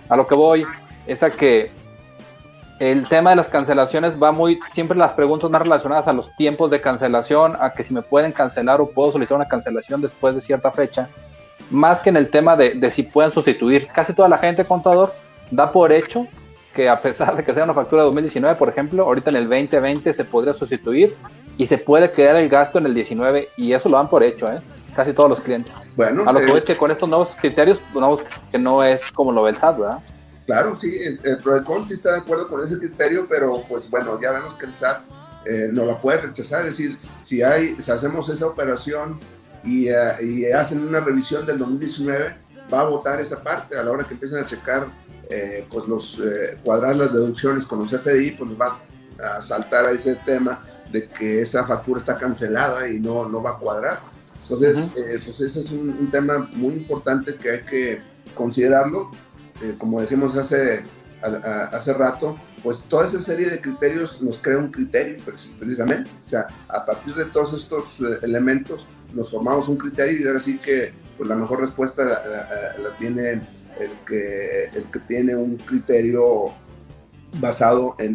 A 0.09 0.17
lo 0.17 0.27
que 0.27 0.35
voy 0.35 0.65
es 1.07 1.23
a 1.23 1.29
que 1.31 1.71
el 2.81 3.07
tema 3.07 3.31
de 3.31 3.37
las 3.37 3.49
cancelaciones 3.49 4.21
va 4.21 4.33
muy, 4.33 4.59
siempre 4.73 4.97
las 4.97 5.13
preguntas 5.13 5.51
más 5.51 5.63
relacionadas 5.63 6.09
a 6.09 6.15
los 6.15 6.35
tiempos 6.37 6.71
de 6.71 6.81
cancelación, 6.81 7.57
a 7.61 7.75
que 7.75 7.83
si 7.83 7.93
me 7.93 8.01
pueden 8.01 8.33
cancelar 8.33 8.81
o 8.81 8.89
puedo 8.89 9.13
solicitar 9.13 9.37
una 9.37 9.49
cancelación 9.49 10.01
después 10.01 10.35
de 10.35 10.41
cierta 10.41 10.73
fecha, 10.73 11.09
más 11.71 12.01
que 12.01 12.09
en 12.09 12.17
el 12.17 12.31
tema 12.31 12.57
de, 12.57 12.71
de 12.71 12.91
si 12.91 13.03
pueden 13.03 13.31
sustituir. 13.31 13.87
Casi 13.87 14.15
toda 14.15 14.31
la 14.31 14.39
gente, 14.39 14.65
contador, 14.65 15.15
da 15.51 15.71
por 15.71 15.93
hecho 15.93 16.27
que 16.75 16.89
a 16.89 17.01
pesar 17.01 17.37
de 17.37 17.45
que 17.45 17.55
sea 17.55 17.65
una 17.65 17.75
factura 17.75 18.03
de 18.03 18.07
2019, 18.07 18.57
por 18.57 18.71
ejemplo, 18.71 19.05
ahorita 19.05 19.31
en 19.31 19.37
el 19.37 19.49
2020 19.49 20.13
se 20.13 20.25
podría 20.25 20.55
sustituir 20.55 21.15
y 21.57 21.67
se 21.67 21.79
puede 21.79 22.11
quedar 22.13 22.37
el 22.37 22.49
gasto 22.49 22.79
en 22.79 22.87
el 22.87 22.95
19 22.95 23.49
y 23.57 23.73
eso 23.73 23.89
lo 23.89 23.97
dan 23.97 24.09
por 24.09 24.23
hecho, 24.23 24.51
¿eh? 24.51 24.61
casi 24.95 25.13
todos 25.13 25.31
los 25.31 25.41
clientes. 25.41 25.75
Bueno, 25.97 26.25
a 26.27 26.33
lo 26.33 26.41
que 26.41 26.53
eh, 26.53 26.59
es 26.59 26.65
que 26.65 26.77
con 26.77 26.91
estos 26.91 27.09
nuevos 27.09 27.37
criterios, 27.41 27.81
nuevos, 27.93 28.23
que 28.51 28.59
no 28.59 28.83
es 28.83 29.11
como 29.13 29.33
lo 29.33 29.43
ve 29.43 29.51
el 29.51 29.59
SAT, 29.59 29.79
¿verdad? 29.79 29.99
Claro, 30.47 30.77
sí, 30.77 30.97
el, 31.01 31.21
el 31.25 31.39
Prodecon 31.39 31.85
sí 31.85 31.95
está 31.95 32.13
de 32.13 32.19
acuerdo 32.19 32.49
con 32.49 32.63
ese 32.63 32.79
criterio, 32.79 33.27
pero 33.29 33.63
pues 33.69 33.89
bueno, 33.89 34.21
ya 34.21 34.31
vemos 34.31 34.55
que 34.55 34.67
el 34.67 34.75
SAT 34.75 35.03
eh, 35.47 35.69
no 35.73 35.85
la 35.85 36.01
puede 36.01 36.19
rechazar, 36.19 36.61
es 36.61 36.77
decir, 36.77 36.99
si, 37.23 37.43
hay, 37.43 37.77
si 37.81 37.91
hacemos 37.91 38.29
esa 38.29 38.47
operación 38.47 39.19
y, 39.63 39.89
eh, 39.89 39.95
y 40.23 40.47
hacen 40.47 40.87
una 40.87 41.01
revisión 41.01 41.47
del 41.47 41.59
2019, 41.59 42.35
va 42.73 42.81
a 42.81 42.85
votar 42.85 43.21
esa 43.21 43.43
parte 43.43 43.77
a 43.77 43.83
la 43.83 43.91
hora 43.91 44.05
que 44.05 44.15
empiecen 44.15 44.43
a 44.43 44.47
checar, 44.47 44.87
eh, 45.31 45.67
pues 45.71 45.87
los 45.87 46.19
eh, 46.19 46.59
cuadrar 46.63 46.97
las 46.97 47.13
deducciones 47.13 47.67
con 47.67 47.81
los 47.81 47.91
FDI, 47.91 48.33
pues 48.33 48.51
nos 48.51 48.61
va 48.61 48.79
a 49.23 49.43
saltar 49.43 49.87
a 49.87 49.91
ese 49.93 50.17
tema 50.17 50.63
de 50.93 51.05
que 51.07 51.41
esa 51.41 51.67
factura 51.67 51.99
está 51.99 52.19
cancelada 52.19 52.89
y 52.89 53.01
no, 53.01 53.29
no 53.29 53.43
va 53.43 53.51
a 53.51 53.59
cuadrar. 53.59 54.01
Entonces, 54.43 54.77
Ujú. 54.79 55.01
eh, 55.01 55.21
pues 55.25 55.41
ese 55.41 55.61
es 55.61 55.71
un, 55.71 55.89
un 55.91 56.11
tema 56.11 56.49
muy 56.55 56.75
importante 56.75 57.35
que 57.37 57.51
hay 57.51 57.61
que 57.63 58.01
considerarlo. 58.35 59.11
Eh, 59.63 59.75
como 59.79 60.01
decimos 60.01 60.37
hace, 60.37 60.83
a- 61.23 61.27
a- 61.27 61.65
hace 61.77 61.93
rato, 61.95 62.37
pues 62.63 62.83
toda 62.83 63.07
esa 63.07 63.21
serie 63.23 63.49
de 63.51 63.61
criterios 63.61 64.21
nos 64.23 64.39
crea 64.41 64.59
un 64.59 64.71
criterio 64.71 65.17
precis- 65.25 65.53
precisamente. 65.59 66.11
O 66.25 66.27
sea, 66.29 66.47
a 66.69 66.85
partir 66.85 67.15
de 67.15 67.25
todos 67.27 67.55
estos 67.55 68.01
eh, 68.01 68.19
elementos 68.23 68.87
nos 69.13 69.31
formamos 69.31 69.69
un 69.69 69.77
criterio 69.77 70.21
y 70.21 70.27
ahora 70.27 70.41
sí 70.41 70.59
que 70.59 70.93
pues, 71.17 71.29
la 71.29 71.37
mejor 71.37 71.61
respuesta 71.61 72.03
la, 72.05 72.11
la- 72.27 72.79
la 72.91 72.97
tiene 72.99 73.31
el 73.81 73.91
que, 74.07 74.65
el 74.75 74.85
que 74.91 74.99
tiene 75.01 75.35
un 75.37 75.57
criterio 75.57 76.45
basado 77.41 77.95
pues, 77.97 78.09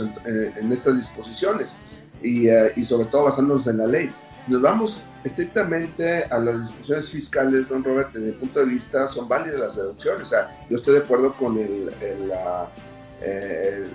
en- 0.00 0.14
en- 0.26 0.52
en 0.58 0.72
estas 0.72 0.96
disposiciones 0.96 1.74
y, 2.22 2.48
eh, 2.48 2.72
y 2.76 2.84
sobre 2.84 3.06
todo 3.06 3.24
basándonos 3.24 3.66
en 3.66 3.78
la 3.78 3.86
ley. 3.86 4.10
Si 4.44 4.52
nos 4.52 4.60
vamos 4.62 5.02
estrictamente 5.24 6.24
a 6.24 6.38
las 6.38 6.60
disposiciones 6.62 7.10
fiscales, 7.10 7.68
don 7.68 7.82
Robert, 7.82 8.12
desde 8.12 8.26
mi 8.26 8.32
punto 8.32 8.60
de 8.60 8.66
vista 8.66 9.08
son 9.08 9.26
válidas 9.28 9.58
las 9.58 9.76
deducciones. 9.76 10.22
O 10.22 10.26
sea, 10.26 10.66
yo 10.68 10.76
estoy 10.76 10.94
de 10.94 11.00
acuerdo 11.00 11.34
con 11.34 11.56
el, 11.58 11.90
eh, 12.02 13.90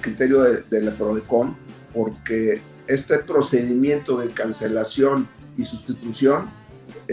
criterio 0.00 0.42
de, 0.42 0.62
de 0.70 0.82
la 0.82 0.92
PRODECON 0.92 1.56
porque 1.92 2.62
este 2.86 3.18
procedimiento 3.18 4.16
de 4.18 4.28
cancelación 4.30 5.28
y 5.58 5.64
sustitución 5.64 6.48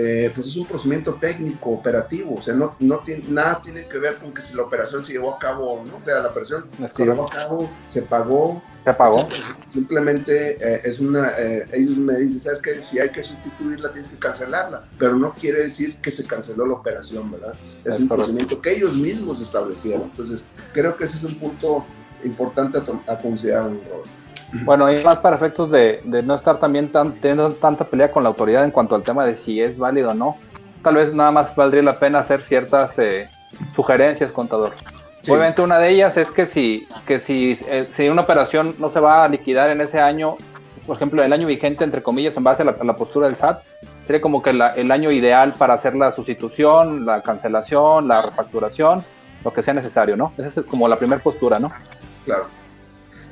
eh, 0.01 0.32
pues 0.34 0.48
es 0.48 0.56
un 0.56 0.65
procedimiento 0.65 1.15
técnico, 1.15 1.72
operativo, 1.72 2.36
o 2.36 2.41
sea, 2.41 2.53
no, 2.53 2.75
no 2.79 3.00
tiene, 3.00 3.24
nada 3.29 3.62
tiene 3.62 3.86
que 3.88 3.98
ver 4.00 4.15
con 4.18 4.34
que 4.34 4.41
si 4.41 4.56
la 4.56 4.63
operación 4.63 5.03
se 5.03 5.12
llevó 5.13 5.34
a 5.36 5.39
cabo 5.39 5.74
o 5.74 5.86
no, 5.86 5.98
o 5.98 6.01
sea, 6.06 6.20
la 6.22 6.29
operación 6.29 6.65
Es 6.84 6.91
se 6.94 7.03
llevó 7.06 7.27
a 7.27 7.29
cabo, 7.29 7.70
se 7.88 8.01
pagó, 8.03 8.62
Se 8.86 8.94
pagó. 8.94 9.27
simplemente 9.70 10.58
eh, 10.62 10.82
es 10.86 11.00
una, 11.00 11.29
eh, 11.38 11.68
ellos 11.74 11.98
me 11.98 12.15
dicen, 12.15 12.39
¿sabes 12.41 12.60
qué? 12.60 12.82
Si 12.82 12.98
hay 13.00 13.10
que 13.10 13.24
sustituirla, 13.24 13.91
tienes 13.91 14.10
que 14.10 14.18
cancelarla, 14.18 14.84
pero 14.98 15.15
no 15.15 15.34
quiere 15.34 15.63
decir 15.63 15.98
que 15.98 16.12
se 16.12 16.25
canceló 16.25 16.65
la 16.65 16.74
operación, 16.75 17.32
¿verdad? 17.32 17.53
Es, 17.84 17.96
Es 17.96 18.00
un 18.00 18.08
correcto. 18.08 18.15
procedimiento 18.15 18.62
que 18.62 18.72
ellos 18.75 18.96
mismos 18.96 19.41
establecieron, 19.41 20.03
entonces 20.03 20.44
creo 20.74 20.96
que 20.98 21.06
ese 21.06 21.18
es 21.18 21.24
un 21.24 21.36
punto 21.39 21.86
importante 22.24 22.77
a, 22.77 23.13
a 23.13 23.18
considerar, 23.18 23.65
Robert. 23.65 24.10
Bueno, 24.65 24.91
y 24.91 25.03
más 25.03 25.20
para 25.20 25.36
efectos 25.36 25.70
de, 25.70 26.01
de 26.03 26.24
no 26.24 26.34
estar 26.36 26.58
también 26.58 26.91
tan, 26.91 27.13
teniendo 27.13 27.51
tanta 27.51 27.86
pelea 27.86 28.12
con 28.12 28.24
la 28.24 28.29
autoridad 28.29 28.63
en 28.63 28.72
cuanto 28.72 28.96
al 28.96 29.03
tema 29.03 29.25
de 29.25 29.36
si 29.36 29.62
es 29.62 29.77
válido 29.77 30.12
o 30.12 30.13
no, 30.13 30.38
tal 30.82 30.96
vez 30.96 31.13
nada 31.13 31.32
más 31.32 31.56
valdría 31.56 31.84
la 31.84 32.00
pena 32.00 32.20
hacer 32.20 32.44
ciertas 32.44 32.98
eh, 33.00 33.29
sugerencias, 33.75 34.32
contador. 34.32 34.74
Sí. 35.22 35.32
Obviamente 35.32 35.62
una 35.62 35.77
de 35.77 35.89
ellas 35.89 36.18
es 36.18 36.32
que 36.32 36.46
si, 36.46 36.88
que 37.06 37.20
si, 37.20 37.58
eh, 37.70 37.88
si 37.91 38.08
una 38.10 38.22
operación 38.24 38.75
no 38.79 38.89
se 38.89 39.00
va 39.00 39.24
a 39.24 39.27
liquidar 39.29 39.70
en 39.70 39.82
ese 39.82 40.00
año, 40.00 40.38
por 40.88 40.96
ejemplo, 40.96 41.22
el 41.22 41.32
año 41.34 41.46
vigente, 41.46 41.84
entre 41.84 42.01
comillas, 42.01 42.36
en 42.38 42.44
base 42.44 42.62
a 42.63 42.65
la, 42.65 42.75
a 42.79 42.84
la 42.84 42.96
postura 42.96 43.27
del 43.27 43.36
SAT, 43.36 43.62
sería 44.06 44.22
como 44.22 44.41
que 44.41 44.53
la- 44.53 44.70
el 44.70 44.91
año 44.91 45.12
ideal 45.12 45.53
para 45.58 45.75
hacer 45.75 45.96
la 45.96 46.12
sustitución, 46.12 47.06
la 47.06 47.22
cancelación, 47.22 48.08
la 48.08 48.22
refacturación, 48.24 49.03
lo 49.44 49.53
que 49.53 49.62
sea 49.62 49.74
necesario, 49.75 50.15
¿no? 50.18 50.34
Esa 50.38 50.60
es 50.62 50.65
como 50.65 50.88
la 50.88 50.96
primera 50.98 51.22
postura, 51.22 51.60
¿no? 51.60 51.70
Claro. 52.25 52.46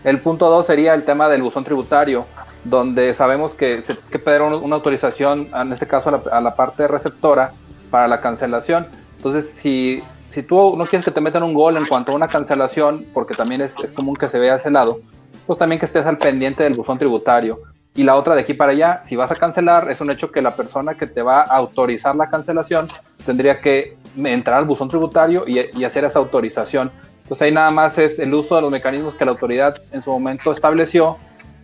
El 0.04 0.20
punto 0.22 0.50
dos 0.50 0.66
sería 0.68 0.94
el 0.94 1.04
tema 1.04 1.27
del 1.30 1.42
buzón 1.42 1.63
tributario, 1.63 2.25
donde 2.63 3.13
sabemos 3.13 3.54
que 3.54 3.82
se 3.84 3.94
tiene 3.96 4.10
que 4.12 4.20
pedir 4.20 4.42
un- 4.42 4.54
una 4.54 4.75
autorización, 4.75 5.50
en 5.54 5.72
este 5.74 5.88
caso 5.88 6.10
a 6.10 6.12
la, 6.13 6.22
a 6.32 6.42
la 6.42 6.56
parte 6.56 6.88
receptora, 6.88 7.51
para 7.89 8.08
la 8.08 8.22
cancelación. 8.22 8.88
Entonces, 9.18 9.50
si, 9.50 10.00
si 10.30 10.44
tú 10.44 10.75
no 10.77 10.86
quieres 10.86 11.06
que 11.06 11.12
te 11.12 11.22
metan 11.22 11.44
un 11.44 11.54
gol 11.54 11.77
en 11.77 11.86
cuanto 11.86 12.12
a 12.12 12.16
una 12.16 12.27
cancelación, 12.27 13.06
porque 13.13 13.34
también 13.34 13.62
es, 13.62 13.77
es 13.80 13.92
común 13.92 14.16
que 14.16 14.30
se 14.30 14.39
vea 14.39 14.56
ese 14.58 14.70
lado, 14.72 15.00
pues 15.46 15.58
también 15.58 15.80
que 15.80 15.86
estés 15.86 16.06
al 16.06 16.18
pendiente 16.18 16.63
del 16.63 16.74
buzón 16.74 16.98
tributario. 17.00 17.60
Y 17.96 18.04
la 18.04 18.16
otra 18.16 18.36
de 18.36 18.42
aquí 18.42 18.54
para 18.54 18.74
allá, 18.74 19.01
si 19.04 19.16
vas 19.16 19.32
a 19.32 19.36
cancelar, 19.36 19.89
es 19.89 20.00
un 20.01 20.12
hecho 20.12 20.30
que 20.32 20.42
la 20.42 20.56
persona 20.56 20.94
que 20.94 21.08
te 21.08 21.24
va 21.24 21.39
a 21.42 21.56
autorizar 21.56 22.16
la 22.16 22.30
cancelación 22.30 22.88
tendría 23.25 23.60
que 23.60 23.98
entrar 24.16 24.58
al 24.60 24.66
buzón 24.66 24.88
tributario 24.88 25.46
y, 25.48 25.62
y 25.75 25.84
hacer 25.84 26.04
esa 26.06 26.20
autorización. 26.20 26.92
Entonces 27.27 27.41
ahí 27.41 27.51
nada 27.51 27.72
más 27.72 27.98
es 27.98 28.19
el 28.19 28.34
uso 28.34 28.55
de 28.55 28.62
los 28.62 28.72
mecanismos 28.72 29.15
que 29.15 29.25
la 29.25 29.31
autoridad 29.31 29.75
en 29.91 30.01
su 30.01 30.10
momento 30.10 30.53
estableció 30.53 31.17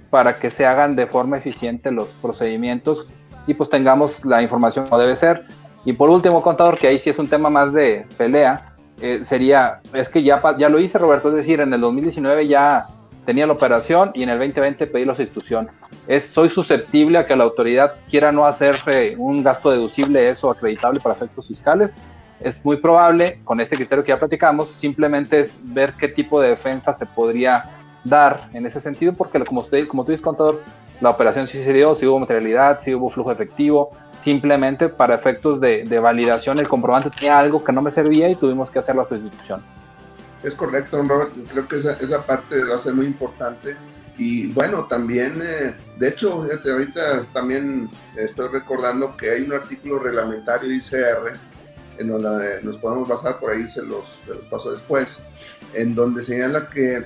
para 0.09 0.37
que 0.37 0.51
se 0.51 0.65
hagan 0.65 0.97
de 0.97 1.07
forma 1.07 1.37
eficiente 1.37 1.89
los 1.89 2.09
procedimientos 2.21 3.07
y 3.47 3.53
pues 3.53 3.69
tengamos 3.69 4.25
la 4.25 4.41
información 4.41 4.89
como 4.89 4.99
debe 4.99 5.15
ser. 5.15 5.45
Y 5.85 5.93
por 5.93 6.09
último, 6.09 6.41
contador, 6.41 6.77
que 6.77 6.87
ahí 6.87 6.99
sí 6.99 7.11
es 7.11 7.17
un 7.17 7.29
tema 7.29 7.49
más 7.49 7.73
de 7.73 8.05
pelea, 8.17 8.73
eh, 9.01 9.19
sería, 9.23 9.79
es 9.93 10.09
que 10.09 10.21
ya, 10.21 10.41
ya 10.57 10.67
lo 10.67 10.79
hice 10.79 10.97
Roberto, 10.97 11.29
es 11.29 11.35
decir, 11.35 11.61
en 11.61 11.73
el 11.73 11.79
2019 11.79 12.45
ya 12.45 12.87
tenía 13.25 13.47
la 13.47 13.53
operación 13.53 14.11
y 14.13 14.23
en 14.23 14.29
el 14.29 14.39
2020 14.39 14.85
pedí 14.87 15.05
la 15.05 15.15
sustitución. 15.15 15.69
Es, 16.09 16.25
soy 16.25 16.49
susceptible 16.49 17.19
a 17.19 17.25
que 17.25 17.37
la 17.37 17.45
autoridad 17.45 17.93
quiera 18.09 18.33
no 18.33 18.45
hacer 18.45 18.75
un 19.17 19.43
gasto 19.43 19.71
deducible 19.71 20.29
eso 20.29 20.51
acreditable 20.51 20.99
para 20.99 21.15
efectos 21.15 21.47
fiscales. 21.47 21.95
Es 22.43 22.63
muy 22.65 22.77
probable, 22.77 23.39
con 23.43 23.61
este 23.61 23.75
criterio 23.75 24.03
que 24.03 24.09
ya 24.09 24.19
platicamos, 24.19 24.69
simplemente 24.77 25.39
es 25.39 25.57
ver 25.61 25.93
qué 25.93 26.09
tipo 26.09 26.41
de 26.41 26.49
defensa 26.49 26.93
se 26.93 27.05
podría 27.05 27.65
dar 28.03 28.49
en 28.53 28.65
ese 28.65 28.81
sentido, 28.81 29.13
porque 29.13 29.43
como 29.45 29.61
usted, 29.61 29.87
como 29.87 30.03
tú 30.03 30.11
dices, 30.11 30.23
contador, 30.23 30.61
la 30.99 31.09
operación 31.09 31.47
sí 31.47 31.63
se 31.63 31.73
dio, 31.73 31.95
sí 31.95 32.05
hubo 32.05 32.19
materialidad, 32.19 32.79
sí 32.81 32.93
hubo 32.93 33.09
flujo 33.09 33.31
efectivo, 33.31 33.91
simplemente 34.17 34.89
para 34.89 35.15
efectos 35.15 35.59
de, 35.59 35.83
de 35.83 35.99
validación 35.99 36.59
el 36.59 36.67
comprobante 36.67 37.09
tenía 37.09 37.39
algo 37.39 37.63
que 37.63 37.71
no 37.71 37.81
me 37.81 37.91
servía 37.91 38.29
y 38.29 38.35
tuvimos 38.35 38.69
que 38.69 38.79
hacer 38.79 38.95
la 38.95 39.05
sustitución. 39.05 39.61
Es 40.43 40.55
correcto, 40.55 41.01
Robert. 41.01 41.31
Creo 41.51 41.67
que 41.67 41.77
esa, 41.77 41.93
esa 41.93 42.25
parte 42.25 42.63
va 42.65 42.75
a 42.75 42.79
ser 42.79 42.93
muy 42.93 43.05
importante. 43.05 43.75
Y 44.17 44.47
bueno, 44.47 44.85
también, 44.85 45.41
eh, 45.41 45.73
de 45.97 46.07
hecho, 46.09 46.45
ahorita 46.63 47.25
también 47.33 47.89
estoy 48.15 48.49
recordando 48.49 49.17
que 49.17 49.31
hay 49.31 49.41
un 49.41 49.53
artículo 49.53 49.99
reglamentario 49.99 50.71
ICR, 50.71 51.33
en 51.97 52.07
donde 52.07 52.61
nos 52.63 52.77
podemos 52.77 53.07
basar, 53.07 53.39
por 53.39 53.51
ahí 53.51 53.67
se 53.67 53.81
los, 53.83 54.17
se 54.25 54.33
los 54.33 54.45
paso 54.45 54.71
después, 54.71 55.21
en 55.73 55.95
donde 55.95 56.21
señala 56.21 56.67
que 56.69 57.05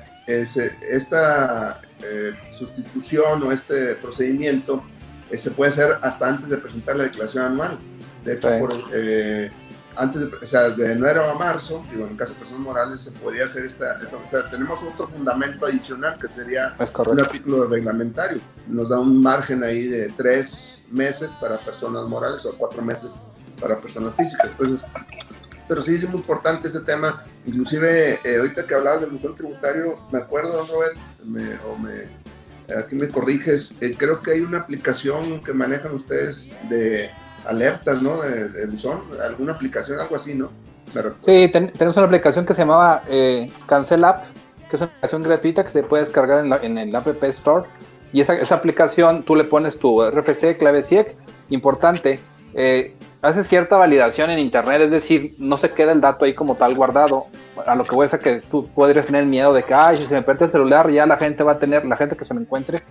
esta 0.81 1.81
eh, 2.03 2.33
sustitución 2.51 3.43
o 3.43 3.51
este 3.51 3.95
procedimiento 3.95 4.83
eh, 5.31 5.37
se 5.37 5.51
puede 5.51 5.71
hacer 5.71 5.97
hasta 6.01 6.27
antes 6.27 6.49
de 6.49 6.57
presentar 6.57 6.95
la 6.95 7.03
declaración 7.05 7.43
anual. 7.45 7.77
De 8.23 8.33
hecho, 8.33 8.49
Sí. 8.49 8.55
por, 8.59 8.73
eh, 8.93 9.51
antes 9.95 10.21
de, 10.21 10.27
o 10.35 10.45
sea, 10.45 10.69
de 10.69 10.91
enero 10.91 11.23
a 11.29 11.33
marzo, 11.33 11.83
digo, 11.91 12.05
en 12.05 12.11
el 12.11 12.17
caso 12.17 12.33
de 12.33 12.39
personas 12.39 12.61
morales, 12.61 13.01
se 13.01 13.11
podría 13.11 13.45
hacer 13.45 13.65
esta, 13.65 13.99
esta- 13.99 14.17
o 14.17 14.29
sea, 14.29 14.49
tenemos 14.49 14.79
otro 14.83 15.07
fundamento 15.07 15.65
adicional 15.65 16.17
que 16.19 16.27
sería 16.27 16.75
un 17.07 17.19
artículo 17.19 17.65
reglamentario. 17.67 18.39
Nos 18.67 18.89
da 18.89 18.99
un 18.99 19.21
margen 19.21 19.63
ahí 19.63 19.87
de 19.87 20.09
tres 20.09 20.83
meses 20.91 21.31
para 21.41 21.57
personas 21.57 22.05
morales 22.07 22.45
o 22.45 22.55
cuatro 22.57 22.81
meses 22.81 23.09
para 23.59 23.77
personas 23.77 24.15
físicas. 24.15 24.47
Entonces, 24.51 24.85
pero 25.67 25.81
sí 25.81 25.95
es 25.95 26.07
muy 26.09 26.17
importante 26.19 26.67
este 26.67 26.81
tema. 26.81 27.25
Inclusive, 27.45 28.19
eh, 28.23 28.37
ahorita 28.37 28.65
que 28.65 28.75
hablabas 28.75 29.01
del 29.01 29.09
buzón 29.11 29.35
tributario, 29.35 29.99
me 30.11 30.19
acuerdo, 30.19 30.53
don 30.53 30.67
Robert, 30.67 30.95
me- 31.25 31.55
o 31.69 31.77
me, 31.77 32.73
aquí 32.75 32.95
me 32.95 33.07
corriges, 33.09 33.75
eh, 33.81 33.95
creo 33.97 34.21
que 34.21 34.31
hay 34.31 34.41
una 34.41 34.59
aplicación 34.59 35.41
que 35.43 35.53
manejan 35.53 35.93
ustedes 35.93 36.51
de 36.69 37.09
alertas, 37.45 38.01
¿no? 38.01 38.21
De, 38.21 38.49
de 38.49 38.65
buzón, 38.65 39.03
alguna 39.21 39.53
aplicación, 39.53 39.99
algo 39.99 40.15
así, 40.15 40.35
¿no? 40.35 40.51
Sí, 41.19 41.49
ten- 41.51 41.71
tenemos 41.73 41.97
una 41.97 42.05
aplicación 42.05 42.45
que 42.45 42.53
se 42.53 42.61
llamaba 42.61 43.03
eh, 43.07 43.51
Cancel 43.65 44.03
App, 44.05 44.23
que 44.69 44.75
es 44.77 44.81
una 44.81 44.85
aplicación 44.91 45.21
gratuita 45.23 45.63
que 45.63 45.69
se 45.69 45.83
puede 45.83 46.03
descargar 46.03 46.39
en, 46.43 46.49
la- 46.49 46.57
en 46.63 46.77
el 46.77 46.95
App 46.95 47.07
Store. 47.25 47.65
Y 48.13 48.21
esa, 48.21 48.35
esa 48.35 48.55
aplicación 48.55 49.23
tú 49.23 49.35
le 49.35 49.43
pones 49.43 49.77
tu 49.79 50.01
RFC, 50.01 50.57
clave 50.57 50.81
CIEC, 50.81 51.13
importante, 51.49 52.19
eh, 52.53 52.93
hace 53.21 53.43
cierta 53.43 53.77
validación 53.77 54.29
en 54.29 54.39
Internet, 54.39 54.81
es 54.81 54.91
decir, 54.91 55.35
no 55.39 55.57
se 55.57 55.71
queda 55.71 55.91
el 55.91 56.01
dato 56.01 56.25
ahí 56.25 56.33
como 56.33 56.55
tal 56.55 56.75
guardado. 56.75 57.25
A 57.65 57.75
lo 57.75 57.83
que 57.83 57.95
voy 57.95 58.05
a 58.05 58.09
decir 58.09 58.19
que 58.19 58.41
tú 58.47 58.67
podrías 58.67 59.07
tener 59.07 59.25
miedo 59.25 59.53
de 59.53 59.63
que, 59.63 59.73
ay, 59.73 59.97
si 59.97 60.03
se 60.03 60.13
me 60.13 60.21
pierde 60.21 60.45
el 60.45 60.51
celular, 60.51 60.89
ya 60.89 61.05
la 61.05 61.17
gente 61.17 61.43
va 61.43 61.53
a 61.53 61.59
tener, 61.59 61.85
la 61.85 61.97
gente 61.97 62.15
que 62.15 62.23
se 62.23 62.33
lo 62.33 62.39
encuentre, 62.39 62.83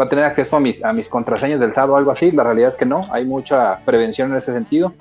va 0.00 0.04
a 0.04 0.08
tener 0.08 0.24
acceso 0.24 0.56
a 0.56 0.60
mis, 0.60 0.82
a 0.84 0.92
mis 0.92 1.08
contraseñas 1.08 1.60
del 1.60 1.74
SAT 1.74 1.90
o 1.90 1.96
algo 1.96 2.10
así. 2.10 2.30
La 2.30 2.44
realidad 2.44 2.68
es 2.68 2.76
que 2.76 2.86
no, 2.86 3.08
hay 3.10 3.24
mucha 3.24 3.80
prevención 3.84 4.30
en 4.30 4.36
ese 4.36 4.52
sentido. 4.52 4.92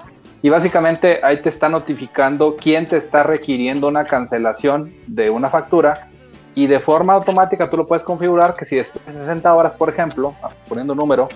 Y 0.42 0.50
básicamente 0.50 1.20
ahí 1.24 1.42
te 1.42 1.50
está 1.50 1.70
notificando 1.70 2.56
quién 2.56 2.88
te 2.88 2.98
está 2.98 3.22
requiriendo 3.22 3.88
una 3.88 4.04
cancelación 4.06 4.92
de 5.06 5.30
una 5.30 5.50
factura 5.50 6.08
y 6.56 6.68
de 6.68 6.80
forma 6.80 7.14
automática 7.14 7.70
tú 7.70 7.78
lo 7.78 7.88
puedes 7.88 8.04
configurar 8.04 8.56
que 8.56 8.66
si 8.66 8.76
después 8.76 9.06
de 9.06 9.14
60 9.14 9.54
horas, 9.54 9.74
por 9.76 9.90
ejemplo, 9.90 10.34
poniendo 10.68 10.94
un 10.94 11.00
número, 11.00 11.30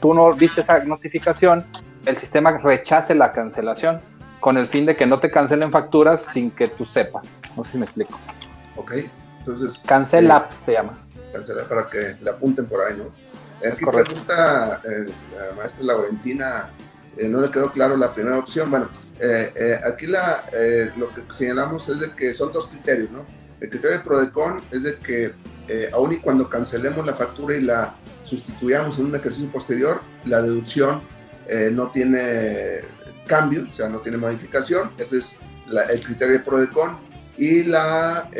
tú 0.00 0.12
no 0.12 0.32
viste 0.34 0.60
esa 0.60 0.80
notificación, 0.84 1.64
el 2.06 2.16
sistema 2.18 2.58
rechace 2.58 3.14
la 3.14 3.32
cancelación 3.32 4.00
con 4.40 4.58
el 4.58 4.66
fin 4.66 4.86
de 4.86 4.96
que 4.96 5.06
no 5.06 5.18
te 5.18 5.30
cancelen 5.30 5.70
facturas 5.70 6.22
sin 6.32 6.50
que 6.50 6.68
tú 6.68 6.84
sepas. 6.84 7.34
No 7.56 7.64
sé 7.64 7.72
si 7.72 7.78
me 7.78 7.84
explico. 7.84 8.18
Ok, 8.76 8.92
entonces... 9.38 9.82
Cancela 9.86 10.48
eh, 10.50 10.54
se 10.64 10.72
llama. 10.72 10.98
Cancela 11.32 11.64
para 11.64 11.88
que 11.88 12.16
le 12.20 12.30
apunten 12.30 12.66
por 12.66 12.84
ahí, 12.84 12.96
¿no? 12.96 13.04
Aquí 13.66 13.84
pregunta 13.84 14.80
eh, 14.84 15.06
la 15.34 15.56
maestra 15.56 15.84
Laurentina, 15.84 16.68
eh, 17.16 17.28
no 17.28 17.40
le 17.40 17.50
quedó 17.50 17.70
claro 17.70 17.96
la 17.96 18.12
primera 18.12 18.38
opción. 18.38 18.70
Bueno, 18.70 18.88
eh, 19.18 19.80
aquí 19.86 20.06
la, 20.06 20.44
lo 20.96 21.08
que 21.08 21.22
señalamos 21.32 21.88
es 21.88 22.00
de 22.00 22.10
que 22.12 22.34
son 22.34 22.52
dos 22.52 22.68
criterios, 22.68 23.10
¿no? 23.10 23.24
El 23.60 23.70
criterio 23.70 23.98
de 23.98 24.04
PRODECON 24.04 24.60
es 24.70 24.82
de 24.82 24.98
que 24.98 25.32
aun 25.92 26.12
y 26.12 26.18
cuando 26.18 26.50
cancelemos 26.50 27.06
la 27.06 27.14
factura 27.14 27.56
y 27.56 27.62
la 27.62 27.94
sustituyamos 28.24 28.98
en 28.98 29.06
un 29.06 29.14
ejercicio 29.14 29.48
posterior, 29.50 30.02
la 30.26 30.42
deducción 30.42 31.00
no 31.72 31.90
tiene 31.90 32.80
cambio, 33.26 33.66
o 33.70 33.72
sea, 33.72 33.88
no 33.88 34.00
tiene 34.00 34.18
modificación. 34.18 34.90
Ese 34.98 35.18
es 35.18 35.36
el 35.90 36.00
criterio 36.02 36.34
de 36.34 36.40
PRODECON. 36.40 36.98
Y 37.36 37.64
la, 37.64 38.30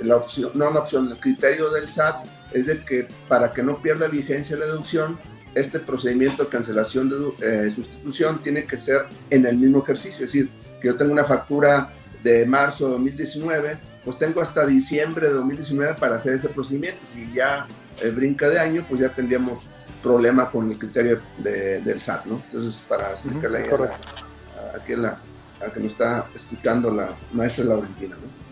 la 0.00 0.16
opción, 0.16 0.50
no 0.54 0.70
la 0.70 0.80
opción, 0.80 1.10
el 1.10 1.18
criterio 1.18 1.70
del 1.70 1.88
SAT 1.88 2.26
es 2.52 2.66
de 2.66 2.84
que 2.84 3.08
para 3.28 3.52
que 3.52 3.62
no 3.62 3.80
pierda 3.80 4.08
vigencia 4.08 4.56
la 4.56 4.66
deducción, 4.66 5.18
este 5.54 5.80
procedimiento 5.80 6.44
de 6.44 6.48
cancelación 6.48 7.08
de 7.08 7.66
eh, 7.66 7.70
sustitución 7.70 8.40
tiene 8.42 8.64
que 8.64 8.78
ser 8.78 9.06
en 9.30 9.46
el 9.46 9.56
mismo 9.56 9.82
ejercicio. 9.82 10.24
Es 10.24 10.32
decir, 10.32 10.50
que 10.80 10.88
yo 10.88 10.96
tengo 10.96 11.12
una 11.12 11.24
factura 11.24 11.92
de 12.22 12.46
marzo 12.46 12.86
de 12.86 12.92
2019, 12.92 13.78
pues 14.04 14.18
tengo 14.18 14.40
hasta 14.40 14.64
diciembre 14.66 15.28
de 15.28 15.34
2019 15.34 15.94
para 15.94 16.16
hacer 16.16 16.34
ese 16.34 16.48
procedimiento. 16.48 17.00
Si 17.12 17.30
ya 17.34 17.66
eh, 18.00 18.08
brinca 18.08 18.48
de 18.48 18.58
año, 18.58 18.84
pues 18.88 19.00
ya 19.00 19.10
tendríamos 19.10 19.64
problema 20.02 20.50
con 20.50 20.70
el 20.70 20.78
criterio 20.78 21.20
del 21.38 22.00
SAT, 22.00 22.26
¿no? 22.26 22.42
Entonces, 22.46 22.84
para 22.88 23.10
explicarle 23.10 23.68
a, 23.70 23.74
a, 24.76 24.96
la, 24.96 25.18
a 25.64 25.70
que 25.70 25.80
nos 25.80 25.92
está 25.92 26.26
escuchando 26.34 26.90
la 26.90 27.10
maestra 27.32 27.64
Laurentina, 27.64 28.16
¿no? 28.16 28.42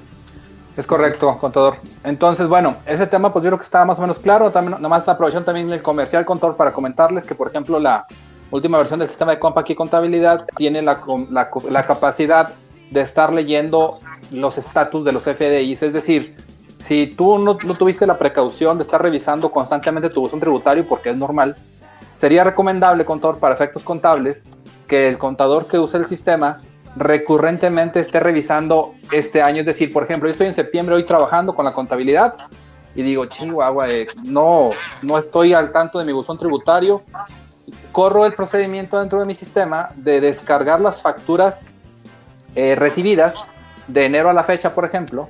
Es 0.77 0.87
correcto, 0.87 1.37
contador. 1.39 1.77
Entonces, 2.05 2.47
bueno, 2.47 2.77
ese 2.87 3.07
tema 3.07 3.33
pues 3.33 3.43
yo 3.43 3.51
creo 3.51 3.59
que 3.59 3.65
estaba 3.65 3.85
más 3.85 3.99
o 3.99 4.03
menos 4.03 4.19
claro. 4.19 4.51
También, 4.51 4.73
nada 4.73 4.89
más 4.89 5.07
aprovecharon 5.09 5.45
también 5.45 5.71
el 5.71 5.83
comercial, 5.83 6.25
contador, 6.25 6.57
para 6.57 6.73
comentarles 6.73 7.25
que, 7.25 7.35
por 7.35 7.49
ejemplo, 7.49 7.79
la 7.79 8.07
última 8.51 8.79
versión 8.79 8.99
del 8.99 9.09
sistema 9.09 9.33
de 9.33 9.39
Compact 9.39 9.71
y 9.71 9.75
Contabilidad 9.75 10.47
tiene 10.57 10.81
la, 10.81 10.99
la, 11.31 11.87
capacidad 11.87 12.55
de 12.91 13.01
estar 13.01 13.33
leyendo 13.33 13.99
los 14.31 14.59
estatus 14.59 15.05
de 15.05 15.13
los 15.13 15.25
FDIs. 15.25 15.83
Es 15.83 15.93
decir, 15.93 16.37
si 16.87 17.07
tú 17.07 17.39
no, 17.39 17.57
tuviste 17.57 18.07
la 18.07 18.19
precaución 18.19 18.79
de 18.79 18.83
estar 18.83 19.03
revisando 19.03 19.51
constantemente 19.51 20.11
tu 20.11 20.23
buzón 20.23 20.41
tributario, 20.41 20.87
porque 20.87 21.11
es 21.11 21.17
normal, 21.17 21.57
sería 22.15 22.45
recomendable, 22.45 23.05
contador, 23.05 23.39
para 23.39 23.55
efectos 23.55 23.83
contables, 23.83 24.47
que 24.87 25.09
el 25.09 25.19
contador 25.19 25.67
que 25.67 25.79
use 25.79 25.99
el 25.99 26.07
sistema 26.07 26.59
recurrentemente 26.97 28.01
esté 28.01 28.19
revisando 28.19 28.95
este 29.13 29.43
año. 29.43 29.61
Es 29.61 29.67
decir, 29.67 29.93
por 29.93 30.03
ejemplo, 30.03 30.29
yo 30.29 30.33
estoy 30.33 30.49
en 30.49 30.55
septiembre 30.55 30.97
hoy 30.97 31.05
trabajando 31.05 31.55
con 31.55 31.65
la 31.65 31.73
contabilidad 31.73 32.35
y 32.95 33.03
digo, 33.03 33.27
chihuahua, 33.27 33.89
eh, 33.89 34.09
no, 34.25 34.71
no 35.03 35.19
estoy 35.19 35.55
al 35.55 35.71
tanto 35.71 35.99
de 35.99 36.05
mi 36.05 36.13
buzón 36.13 36.39
tributario. 36.39 37.03
Corro 37.93 38.27
el 38.27 38.33
procedimiento 38.33 38.99
dentro 38.99 39.21
de 39.21 39.27
mi 39.27 39.35
sistema 39.35 39.91
de 39.95 40.21
descargar 40.21 40.81
las 40.81 41.01
facturas 41.01 41.65
eh, 42.57 42.75
recibidas 42.75 43.47
de 43.87 44.07
enero 44.07 44.29
a 44.29 44.33
la 44.33 44.43
fecha, 44.43 44.75
por 44.75 44.85
ejemplo, 44.85 45.29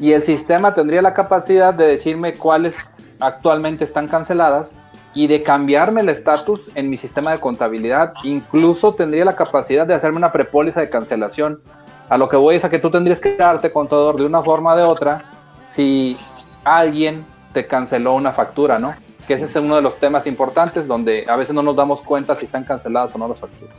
y 0.00 0.12
el 0.12 0.24
sistema 0.24 0.74
tendría 0.74 1.02
la 1.02 1.12
capacidad 1.12 1.74
de 1.74 1.86
decirme 1.86 2.32
cuáles 2.32 2.92
actualmente 3.20 3.84
están 3.84 4.08
canceladas 4.08 4.74
y 5.12 5.26
de 5.26 5.42
cambiarme 5.42 6.00
el 6.00 6.08
estatus 6.08 6.62
en 6.74 6.88
mi 6.88 6.96
sistema 6.96 7.32
de 7.32 7.40
contabilidad. 7.40 8.14
Incluso 8.24 8.94
tendría 8.94 9.26
la 9.26 9.36
capacidad 9.36 9.86
de 9.86 9.92
hacerme 9.92 10.16
una 10.16 10.32
prepóliza 10.32 10.80
de 10.80 10.88
cancelación. 10.88 11.60
A 12.08 12.16
lo 12.16 12.30
que 12.30 12.36
voy 12.36 12.56
es 12.56 12.64
a 12.64 12.70
que 12.70 12.78
tú 12.78 12.90
tendrías 12.90 13.20
que 13.20 13.36
darte 13.36 13.70
contador 13.70 14.16
de 14.16 14.24
una 14.24 14.42
forma 14.42 14.72
o 14.72 14.76
de 14.76 14.84
otra 14.84 15.24
si 15.64 16.16
alguien 16.64 17.26
te 17.52 17.66
canceló 17.66 18.14
una 18.14 18.32
factura, 18.32 18.78
¿no? 18.78 18.94
Que 19.26 19.34
ese 19.34 19.44
es 19.44 19.56
uno 19.56 19.76
de 19.76 19.82
los 19.82 19.96
temas 19.96 20.26
importantes 20.26 20.86
donde 20.86 21.26
a 21.28 21.36
veces 21.36 21.54
no 21.54 21.62
nos 21.62 21.76
damos 21.76 22.00
cuenta 22.00 22.34
si 22.34 22.46
están 22.46 22.64
canceladas 22.64 23.14
o 23.14 23.18
no 23.18 23.28
las 23.28 23.40
facturas. 23.40 23.76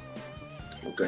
Ok. 0.87 1.01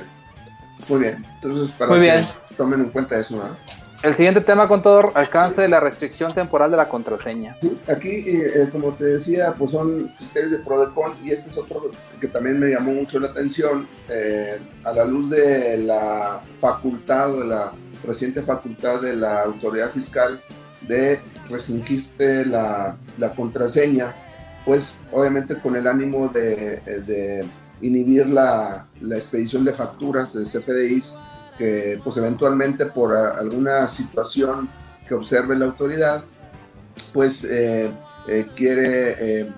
Muy 0.89 0.99
bien. 0.99 1.25
Entonces, 1.35 1.73
para 1.77 1.93
que 1.93 2.23
tomen 2.57 2.81
en 2.81 2.89
cuenta 2.89 3.17
eso, 3.17 3.37
¿no? 3.37 3.82
El 4.03 4.15
siguiente 4.15 4.41
tema, 4.41 4.67
contador, 4.67 5.13
alcance 5.15 5.61
de 5.61 5.69
la 5.69 5.79
restricción 5.79 6.33
temporal 6.33 6.69
de 6.69 6.75
la 6.75 6.89
contraseña. 6.89 7.55
aquí, 7.87 8.09
eh, 8.09 8.51
eh, 8.53 8.69
como 8.69 8.91
te 8.91 9.05
decía, 9.05 9.53
pues 9.57 9.71
son 9.71 10.11
criterios 10.17 10.51
de 10.51 10.57
PRODECON 10.59 11.13
y 11.23 11.31
este 11.31 11.49
es 11.49 11.57
otro 11.57 11.89
que 12.19 12.27
también 12.27 12.59
me 12.59 12.69
llamó 12.69 12.91
mucho 12.91 13.17
la 13.17 13.29
atención 13.29 13.87
eh, 14.09 14.59
a 14.83 14.91
la 14.91 15.05
luz 15.05 15.29
de 15.29 15.77
la 15.77 16.41
facultad 16.59 17.31
de 17.31 17.45
la 17.45 17.71
reciente 18.05 18.41
facultad 18.41 18.99
de 18.99 19.15
la 19.15 19.43
autoridad 19.43 19.89
fiscal 19.91 20.41
de 20.81 21.21
restringirte 21.49 22.45
la, 22.45 22.97
la 23.17 23.33
contraseña, 23.33 24.13
pues 24.65 24.95
obviamente 25.13 25.59
con 25.61 25.77
el 25.77 25.87
ánimo 25.87 26.27
de, 26.27 26.81
de 27.07 27.45
inhibir 27.81 28.27
la, 28.27 28.85
la 28.99 29.15
expedición 29.15 29.63
de 29.63 29.71
facturas 29.71 30.33
de 30.33 30.43
CFDIs 30.43 31.15
que 31.57 31.99
pues 32.03 32.17
eventualmente 32.17 32.85
por 32.85 33.15
alguna 33.15 33.87
situación 33.87 34.69
que 35.07 35.13
observe 35.13 35.55
la 35.57 35.65
autoridad, 35.65 36.23
pues 37.11 37.43
eh, 37.43 37.91
eh, 38.27 38.45
quiere 38.55 39.41
eh, 39.41 39.51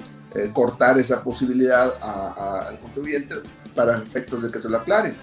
cortar 0.53 0.97
esa 0.99 1.23
posibilidad 1.23 1.93
al 2.01 2.79
contribuyente 2.79 3.35
para 3.73 3.97
efectos 3.97 4.41
de 4.41 4.51
que 4.51 4.59
se 4.59 4.69
lo 4.69 4.77
aclare. 4.77 5.13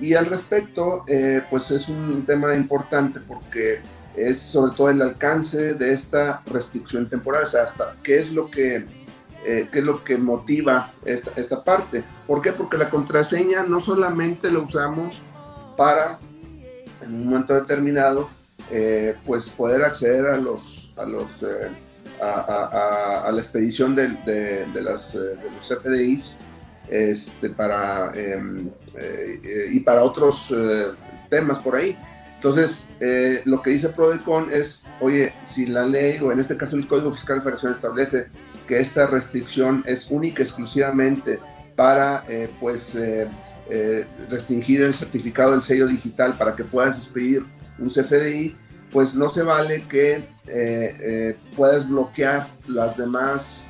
Y 0.00 0.14
al 0.14 0.26
respecto, 0.26 1.04
pues 1.48 1.70
es 1.70 1.88
un 1.88 2.24
tema 2.26 2.54
importante 2.56 3.20
porque 3.20 3.80
es 4.16 4.40
sobre 4.40 4.74
todo 4.74 4.90
el 4.90 5.00
alcance 5.00 5.74
de 5.74 5.92
esta 5.92 6.42
restricción 6.46 7.08
temporal, 7.08 7.44
o 7.44 7.46
sea, 7.46 7.62
hasta 7.62 7.94
qué 8.02 8.18
es 8.18 8.32
lo 8.32 8.50
que, 8.50 8.84
qué 9.44 9.68
es 9.72 9.84
lo 9.84 10.02
que 10.02 10.16
motiva 10.16 10.92
esta, 11.04 11.30
esta 11.36 11.62
parte. 11.62 12.02
¿Por 12.26 12.42
qué? 12.42 12.52
Porque 12.52 12.78
la 12.78 12.90
contraseña 12.90 13.62
no 13.62 13.80
solamente 13.80 14.50
la 14.50 14.58
usamos 14.58 15.16
para 15.76 16.18
en 17.02 17.14
un 17.14 17.24
momento 17.26 17.54
determinado 17.54 18.28
eh, 18.70 19.16
pues 19.26 19.50
poder 19.50 19.82
acceder 19.82 20.26
a 20.26 20.36
los 20.36 20.92
a 20.96 21.04
los 21.04 21.42
eh, 21.42 21.68
a, 22.20 23.30
la 23.32 23.40
expedición 23.40 23.96
de, 23.96 24.08
las, 24.08 25.14
eh, 25.14 25.18
de 25.18 25.50
los 25.50 25.82
FDIs 25.82 26.36
este, 26.88 27.50
para, 27.50 28.12
em, 28.14 28.70
y 29.72 29.80
para 29.80 30.04
otros 30.04 30.54
temas 31.28 31.58
por 31.58 31.74
ahí. 31.74 31.98
Entonces, 32.36 32.84
lo 33.44 33.60
que 33.60 33.70
dice 33.70 33.88
Prodecon 33.88 34.52
es, 34.52 34.84
oye, 35.00 35.32
si 35.42 35.66
la 35.66 35.84
ley, 35.84 36.20
o 36.20 36.30
en 36.30 36.38
este 36.38 36.56
caso 36.56 36.76
el 36.76 36.86
Código 36.86 37.12
Fiscal 37.12 37.38
de 37.38 37.42
Federación 37.42 37.72
establece 37.72 38.26
que 38.68 38.78
esta 38.78 39.08
restricción 39.08 39.82
es 39.84 40.08
única 40.08 40.44
exclusivamente 40.44 41.40
para, 41.74 42.22
pues, 42.60 42.94
eh, 43.70 44.04
restringir 44.28 44.82
el 44.82 44.92
certificado 44.92 45.52
del 45.52 45.62
sello 45.62 45.86
digital 45.86 46.34
para 46.34 46.56
que 46.56 46.64
puedas 46.64 46.98
expedir 46.98 47.44
un 47.78 47.88
CFDI, 47.88 48.56
pues 48.90 49.14
no 49.14 49.28
se 49.28 49.42
vale 49.42 49.84
que 49.88 50.14
eh, 50.14 50.24
eh, 50.46 51.36
puedas 51.56 51.88
bloquear 51.88 52.48
las 52.66 52.96
demás 52.96 53.66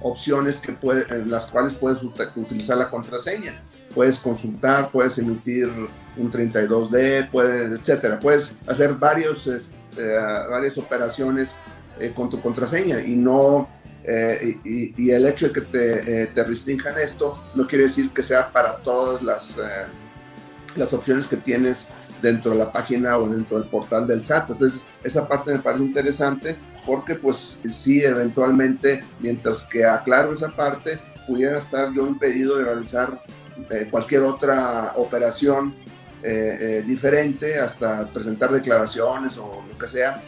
opciones 0.00 0.58
que 0.58 0.72
puede, 0.72 1.06
en 1.14 1.30
las 1.30 1.46
cuales 1.46 1.74
puedes 1.74 2.02
utilizar 2.02 2.76
la 2.76 2.90
contraseña. 2.90 3.62
Puedes 3.94 4.18
consultar, 4.18 4.90
puedes 4.90 5.18
emitir 5.18 5.70
un 6.16 6.30
32D, 6.30 7.30
puedes, 7.30 7.78
etcétera. 7.78 8.18
Puedes 8.18 8.54
hacer 8.66 8.94
varios, 8.94 9.48
varias 10.50 10.76
operaciones 10.76 11.54
con 12.16 12.28
tu 12.28 12.40
contraseña 12.40 13.00
y 13.00 13.14
no 13.14 13.68
eh, 14.06 14.58
y, 14.64 15.10
el 15.10 15.26
hecho 15.26 15.48
de 15.48 15.52
que 15.52 15.60
te, 15.62 16.24
eh, 16.24 16.30
restrinjan 16.34 16.98
esto 16.98 17.42
no 17.54 17.66
quiere 17.66 17.84
decir 17.84 18.10
que 18.10 18.22
sea 18.22 18.52
para 18.52 18.76
todas 18.76 19.22
las, 19.22 19.56
eh, 19.56 19.86
las 20.76 20.92
opciones 20.92 21.26
que 21.26 21.38
tienes 21.38 21.88
dentro 22.20 22.50
de 22.50 22.58
la 22.58 22.70
página 22.70 23.16
o 23.16 23.26
dentro 23.26 23.58
del 23.58 23.68
portal 23.68 24.06
del 24.06 24.20
SAT. 24.20 24.50
Entonces, 24.50 24.82
esa 25.02 25.26
parte 25.26 25.52
me 25.52 25.58
parece 25.58 25.84
interesante 25.84 26.56
porque 26.84 27.14
pues 27.14 27.58
sí, 27.72 28.04
eventualmente, 28.04 29.02
mientras 29.20 29.62
que 29.62 29.86
aclaro 29.86 30.34
esa 30.34 30.50
parte, 30.50 31.00
pudiera 31.26 31.58
estar 31.58 31.90
yo 31.94 32.06
impedido 32.06 32.58
de 32.58 32.64
realizar 32.64 33.22
cualquier 33.90 34.22
otra 34.22 34.92
operación 34.96 35.74
diferente, 36.86 37.58
hasta 37.58 38.06
presentar 38.08 38.50
declaraciones 38.50 39.38
o 39.38 39.62
lo 39.66 39.78
que 39.78 39.88
sea, 39.88 40.22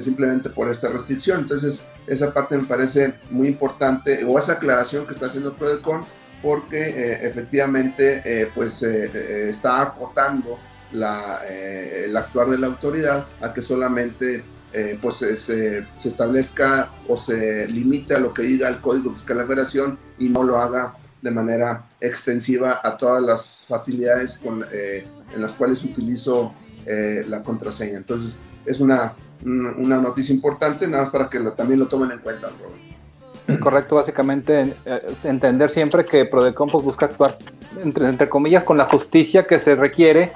simplemente 0.00 0.50
por 0.50 0.70
esta 0.70 0.88
restricción. 0.88 1.40
Entonces, 1.40 1.82
esa 2.06 2.34
parte 2.34 2.56
me 2.56 2.64
parece 2.64 3.14
muy 3.30 3.48
importante, 3.48 4.24
o 4.24 4.38
esa 4.38 4.52
aclaración 4.54 5.06
que 5.06 5.12
está 5.12 5.26
haciendo 5.26 5.54
Prodecon, 5.54 6.02
porque 6.42 6.90
eh, 6.90 7.26
efectivamente 7.26 8.22
eh, 8.24 8.50
pues 8.54 8.82
eh, 8.82 9.48
está 9.48 9.80
acotando 9.80 10.58
la, 10.92 11.42
el 11.48 12.14
actuar 12.16 12.50
de 12.50 12.58
la 12.58 12.66
autoridad 12.66 13.26
a 13.40 13.52
que 13.54 13.62
solamente 13.62 14.44
eh, 14.76 14.98
pues 15.00 15.18
se, 15.18 15.36
se, 15.36 15.86
establezca 16.02 16.90
o 17.06 17.16
se 17.16 17.68
limite 17.68 18.12
a 18.12 18.18
lo 18.18 18.34
que 18.34 18.42
diga 18.42 18.66
el 18.66 18.78
Código 18.78 19.12
Fiscal 19.12 19.46
de 19.46 19.54
la 19.54 19.96
y 20.18 20.28
no 20.28 20.42
lo 20.42 20.60
haga 20.60 20.96
de 21.22 21.30
manera 21.30 21.84
extensiva 22.00 22.80
a 22.82 22.96
todas 22.96 23.22
las 23.22 23.66
facilidades 23.68 24.36
con, 24.36 24.64
eh, 24.72 25.06
en 25.32 25.40
las 25.40 25.52
cuales 25.52 25.84
utilizo 25.84 26.52
eh, 26.86 27.24
la 27.28 27.44
contraseña. 27.44 27.98
Entonces, 27.98 28.34
es 28.66 28.80
una, 28.80 29.12
una 29.44 30.00
noticia 30.00 30.34
importante, 30.34 30.88
nada 30.88 31.04
más 31.04 31.12
para 31.12 31.28
que 31.28 31.38
lo, 31.38 31.52
también 31.52 31.80
lo 31.80 31.86
tomen 31.86 32.10
en 32.12 32.18
cuenta, 32.18 32.48
Robert. 32.48 33.60
Correcto, 33.60 33.96
básicamente 33.96 34.74
es 35.06 35.24
entender 35.26 35.68
siempre 35.68 36.04
que 36.04 36.24
Prodecom 36.24 36.70
pues, 36.70 36.82
busca 36.82 37.06
actuar, 37.06 37.36
entre, 37.82 38.28
comillas, 38.28 38.64
con 38.64 38.78
la 38.78 38.86
justicia 38.86 39.46
que 39.46 39.58
se 39.58 39.76
requiere 39.76 40.32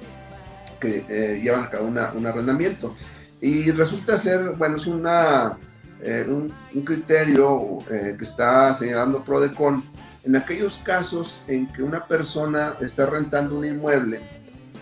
que 0.81 1.05
eh, 1.07 1.39
llevan 1.41 1.63
a 1.63 1.69
cabo 1.69 1.85
un 1.87 2.27
arrendamiento. 2.27 2.93
Y 3.39 3.71
resulta 3.71 4.17
ser, 4.17 4.55
bueno, 4.57 4.75
es 4.75 4.87
una, 4.87 5.57
eh, 6.01 6.25
un, 6.27 6.53
criterio 6.83 7.77
eh, 7.89 8.15
que 8.17 8.25
está 8.25 8.73
señalando 8.73 9.23
Prodecon 9.23 9.85
en 10.23 10.35
aquellos 10.35 10.79
casos 10.79 11.43
en 11.47 11.71
que 11.71 11.81
una 11.81 12.05
persona 12.05 12.73
está 12.81 13.05
rentando 13.05 13.57
un 13.57 13.65
inmueble 13.65 14.21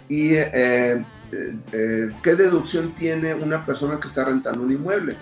y 0.10 0.30
qué 0.32 1.06
deducción 2.36 2.94
tiene 2.96 3.36
una 3.36 3.66
persona 3.66 4.00
que 4.00 4.08
está 4.08 4.26
rentando 4.26 4.64
un 4.64 4.72
inmueble. 4.72 5.16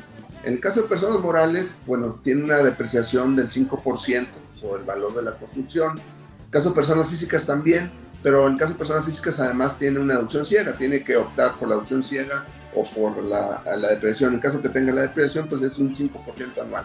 En 0.44 0.54
el 0.54 0.60
caso 0.60 0.84
de 0.84 0.88
personas 0.88 1.20
morales, 1.20 1.76
bueno, 1.86 2.20
tiene 2.24 2.46
una 2.46 2.58
depreciación 2.58 3.36
del 3.36 3.50
5% 3.50 4.28
sobre 4.60 4.82
el 4.82 4.88
valor 4.88 5.14
de 5.14 5.22
la 5.22 5.34
construcción. 5.34 6.00
En 6.00 6.46
el 6.46 6.50
caso 6.50 6.70
de 6.70 6.76
personas 6.76 7.08
físicas 7.08 7.46
también, 7.46 7.92
pero 8.28 8.46
en 8.46 8.58
caso 8.58 8.74
de 8.74 8.80
personas 8.80 9.06
físicas 9.06 9.40
además 9.40 9.80
tiene 9.80 10.02
una 10.02 10.16
deducción 10.16 10.46
ciega, 10.46 10.76
tiene 10.76 11.02
que 11.02 11.16
optar 11.16 11.58
por 11.58 11.70
la 11.70 11.76
deducción 11.76 12.04
ciega 12.04 12.44
o 12.76 12.84
por 12.84 13.24
la, 13.24 13.64
la 13.78 13.88
depresión. 13.88 14.34
En 14.34 14.42
caso 14.42 14.62
que 14.62 14.68
tenga 14.68 14.92
la 14.92 15.04
depresión, 15.04 15.48
pues 15.48 15.62
es 15.62 15.78
un 15.78 15.96
5% 15.96 16.62
anual. 16.62 16.84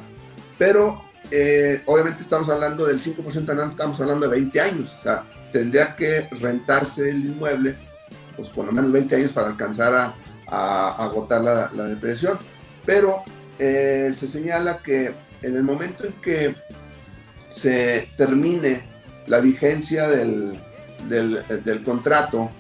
Pero 0.57 1.03
eh, 1.33 1.83
obviamente 1.87 2.23
estamos 2.23 2.49
hablando 2.49 2.87
del 2.87 3.01
5% 3.01 3.49
anual, 3.49 3.71
estamos 3.71 4.01
hablando 4.01 4.29
de 4.29 4.37
20 4.37 4.61
años, 4.61 4.95
o 4.95 5.03
sea, 5.03 5.25
tendría 5.51 5.97
que 5.97 6.29
rentarse 6.41 7.11
el 7.11 7.25
inmueble, 7.25 7.75
pues 8.37 8.49
por 8.49 8.67
lo 8.67 8.71
menos 8.71 8.93
20 8.93 9.17
años 9.17 9.33
para 9.33 9.49
alcanzar 9.49 9.95
a, 9.95 10.15
a 10.47 11.05
agotar 11.07 11.41
la, 11.41 11.73
la, 11.75 11.87
depresión. 11.87 12.39
Pero 12.87 13.25
eh, 13.59 14.15
se 14.17 14.29
señala 14.29 14.79
que 14.79 15.13
en 15.43 15.57
el 15.57 15.65
momento 15.65 16.05
en 16.05 16.13
que 16.23 16.55
se 17.49 18.09
termine 18.17 18.85
la 19.27 19.41
vigencia 19.41 20.07
del, 20.07 20.57
del, 21.09 21.83
contrato, 21.85 22.51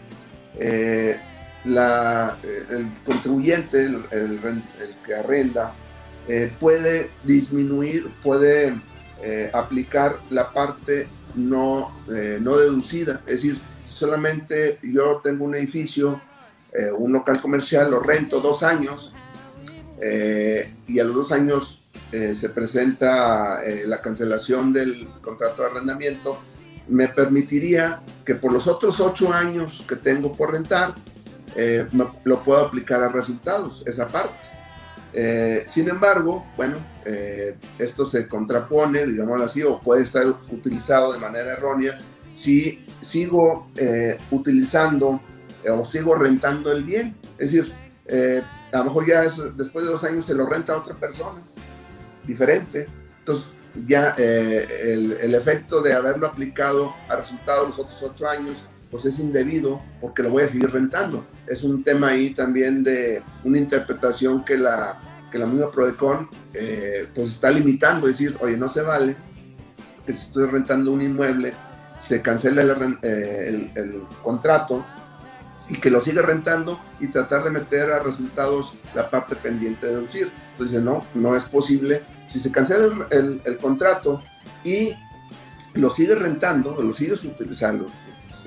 eh, 0.58 1.18
eh, 1.64 2.64
el 2.70 2.90
contribuyente, 3.04 3.84
el, 3.84 4.62
que 5.04 5.14
arrenda, 5.14 5.74
eh, 6.28 6.52
puede 6.58 7.10
disminuir, 7.24 8.10
puede 8.22 8.80
aplicar 9.52 10.16
la 10.30 10.52
parte 10.52 11.06
no, 11.36 11.92
no 12.40 12.56
deducida. 12.56 13.20
Es 13.24 13.42
decir, 13.42 13.60
solamente 13.86 14.80
yo 14.82 15.20
tengo 15.22 15.44
un 15.44 15.54
edificio, 15.54 16.20
un 16.98 17.12
local 17.12 17.40
comercial, 17.40 17.92
lo 17.92 18.00
rento 18.00 18.40
dos 18.40 18.64
años 18.64 19.12
y 20.00 20.98
a 20.98 21.04
los 21.04 21.14
dos 21.14 21.30
años 21.30 21.80
se 22.10 22.48
presenta 22.48 23.60
la 23.86 24.02
cancelación 24.02 24.72
del 24.72 25.06
contrato 25.20 25.62
de 25.62 25.68
arrendamiento, 25.68 26.40
me 26.88 27.08
permitiría 27.08 28.02
que 28.24 28.34
por 28.34 28.52
los 28.52 28.66
otros 28.66 29.00
ocho 29.00 29.32
años 29.32 29.84
que 29.88 29.96
tengo 29.96 30.32
por 30.32 30.52
rentar, 30.52 30.94
eh, 31.54 31.86
lo 32.24 32.42
puedo 32.42 32.60
aplicar 32.60 33.02
a 33.02 33.08
resultados, 33.08 33.82
esa 33.86 34.08
parte. 34.08 34.46
Eh, 35.12 35.64
sin 35.66 35.88
embargo, 35.88 36.46
bueno, 36.56 36.78
eh, 37.04 37.56
esto 37.78 38.06
se 38.06 38.26
contrapone, 38.26 39.06
digámoslo 39.06 39.44
así, 39.44 39.62
o 39.62 39.78
puede 39.78 40.02
estar 40.02 40.26
utilizado 40.26 41.12
de 41.12 41.18
manera 41.18 41.52
errónea 41.52 41.98
si 42.34 42.82
sigo 43.02 43.68
utilizando 44.30 45.20
o 45.70 45.84
sigo 45.84 46.14
rentando 46.14 46.72
el 46.72 46.82
bien. 46.82 47.14
Es 47.36 47.52
decir, 47.52 47.74
a 48.72 48.78
lo 48.78 48.84
mejor 48.84 49.06
ya 49.06 49.20
después 49.20 49.84
de 49.84 49.90
dos 49.90 50.02
años 50.04 50.24
se 50.24 50.34
lo 50.34 50.46
renta 50.46 50.72
a 50.72 50.78
otra 50.78 50.94
persona 50.94 51.42
diferente. 52.24 52.86
Entonces, 53.18 53.48
ya 53.86 54.14
eh, 54.18 55.18
el, 55.22 55.34
efecto 55.34 55.80
de 55.80 55.94
haberlo 55.94 56.26
aplicado 56.26 56.94
a 57.08 57.16
resultado 57.16 57.68
los 57.68 57.78
otros 57.78 58.02
ocho 58.02 58.28
años, 58.28 58.64
pues 58.90 59.06
es 59.06 59.18
indebido 59.18 59.80
porque 60.00 60.22
lo 60.22 60.30
voy 60.30 60.44
a 60.44 60.48
seguir 60.48 60.70
rentando. 60.70 61.24
Es 61.46 61.62
un 61.62 61.82
tema 61.82 62.08
ahí 62.08 62.30
también 62.30 62.82
de 62.82 63.22
una 63.44 63.58
interpretación 63.58 64.44
que 64.44 64.58
la, 64.58 64.98
que 65.30 65.38
la 65.38 65.46
misma 65.46 65.70
Prodecon 65.70 66.28
eh, 66.52 67.08
pues 67.14 67.28
está 67.28 67.50
limitando, 67.50 68.06
decir, 68.06 68.36
oye, 68.40 68.56
no 68.56 68.68
se 68.68 68.82
vale 68.82 69.16
que 70.06 70.12
si 70.12 70.26
estoy 70.26 70.46
rentando 70.46 70.92
un 70.92 71.00
inmueble, 71.00 71.54
se 72.00 72.20
cancela 72.20 72.62
el, 72.62 72.98
eh, 73.02 73.70
el, 73.74 74.06
contrato 74.22 74.84
y 75.68 75.76
que 75.76 75.90
lo 75.90 76.00
sigue 76.00 76.20
rentando 76.20 76.80
y 77.00 77.06
tratar 77.06 77.44
de 77.44 77.50
meter 77.50 77.92
a 77.92 78.00
resultados 78.00 78.74
la 78.94 79.08
parte 79.08 79.36
pendiente 79.36 79.86
de 79.86 79.94
deducir. 79.94 80.32
Entonces, 80.52 80.82
no, 80.82 81.04
no 81.14 81.36
es 81.36 81.44
posible. 81.44 82.02
Si 82.32 82.40
se 82.40 82.50
cancela 82.50 83.06
el, 83.10 83.42
el, 83.44 83.58
contrato 83.58 84.22
y 84.64 84.94
lo 85.74 85.90
sigues 85.90 86.18
rentando, 86.18 86.80
lo 86.82 86.94
sigues 86.94 87.22
utilizando, 87.24 87.86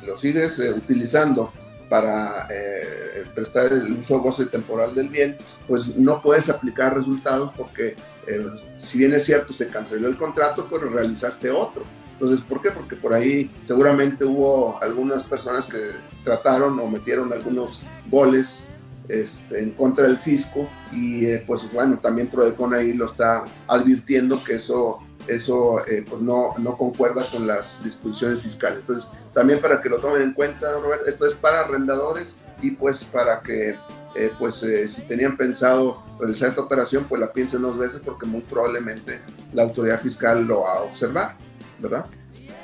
lo 0.03 0.17
sigues 0.17 0.57
eh, 0.57 0.71
utilizando 0.71 1.53
para 1.87 2.47
eh, 2.49 3.25
prestar 3.35 3.71
el 3.71 3.99
uso 3.99 4.19
goce 4.19 4.47
temporal 4.47 4.95
del 4.95 5.09
bien, 5.09 5.37
pues 5.67 5.95
no 5.95 6.19
puedes 6.19 6.49
aplicar 6.49 6.97
resultados 6.97 7.51
porque 7.55 7.95
eh, 8.25 8.47
si 8.75 8.97
bien 8.97 9.13
es 9.13 9.25
cierto 9.25 9.53
se 9.53 9.67
canceló 9.67 10.07
el 10.07 10.17
contrato, 10.17 10.67
pero 10.67 10.89
realizaste 10.89 11.51
otro. 11.51 11.83
Entonces, 12.13 12.41
¿por 12.41 12.61
qué? 12.61 12.71
Porque 12.71 12.95
por 12.95 13.13
ahí 13.13 13.51
seguramente 13.65 14.25
hubo 14.25 14.81
algunas 14.81 15.25
personas 15.25 15.67
que 15.67 15.89
trataron 16.23 16.79
o 16.79 16.87
metieron 16.87 17.31
algunos 17.31 17.83
goles 18.09 18.67
este, 19.09 19.61
en 19.61 19.71
contra 19.71 20.05
del 20.05 20.17
fisco 20.17 20.67
y 20.91 21.25
eh, 21.25 21.43
pues 21.45 21.71
bueno, 21.71 21.97
también 21.97 22.27
Prodecon 22.27 22.73
ahí 22.73 22.93
lo 22.93 23.05
está 23.05 23.43
advirtiendo 23.67 24.43
que 24.43 24.55
eso 24.55 24.99
eso 25.27 25.83
eh, 25.87 26.05
pues 26.07 26.21
no, 26.21 26.53
no 26.59 26.77
concuerda 26.77 27.25
con 27.31 27.47
las 27.47 27.83
disposiciones 27.83 28.41
fiscales. 28.41 28.81
Entonces, 28.81 29.09
también 29.33 29.59
para 29.59 29.81
que 29.81 29.89
lo 29.89 29.97
tomen 29.97 30.21
en 30.21 30.33
cuenta, 30.33 30.79
Robert, 30.79 31.01
esto 31.07 31.25
es 31.25 31.33
para 31.33 31.61
arrendadores 31.61 32.35
y 32.61 32.71
pues 32.71 33.03
para 33.03 33.41
que 33.41 33.75
eh, 34.15 34.31
pues 34.37 34.57
si 34.57 35.01
tenían 35.07 35.35
pensado 35.35 36.03
realizar 36.19 36.49
esta 36.49 36.61
operación, 36.61 37.05
pues 37.09 37.19
la 37.19 37.33
piensen 37.33 37.63
dos 37.63 37.75
veces 37.75 38.01
porque 38.05 38.27
muy 38.27 38.41
probablemente 38.41 39.19
la 39.51 39.63
autoridad 39.63 39.99
fiscal 39.99 40.45
lo 40.45 40.61
va 40.61 40.73
a 40.73 40.81
observar. 40.83 41.35
¿verdad? 41.79 42.05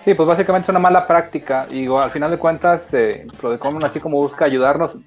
Sí, 0.04 0.16
pues 0.16 0.28
básicamente 0.28 0.66
es 0.66 0.70
una 0.70 0.80
mala 0.80 1.06
práctica. 1.06 1.68
Y 1.70 1.88
al 1.88 2.10
final 2.10 2.32
de 2.32 2.38
cuentas, 2.38 2.92
eh, 2.94 3.28
Prodecom, 3.40 3.84
así 3.84 4.00
como 4.00 4.18
busca 4.18 4.46
ayudarnos, 4.46 4.98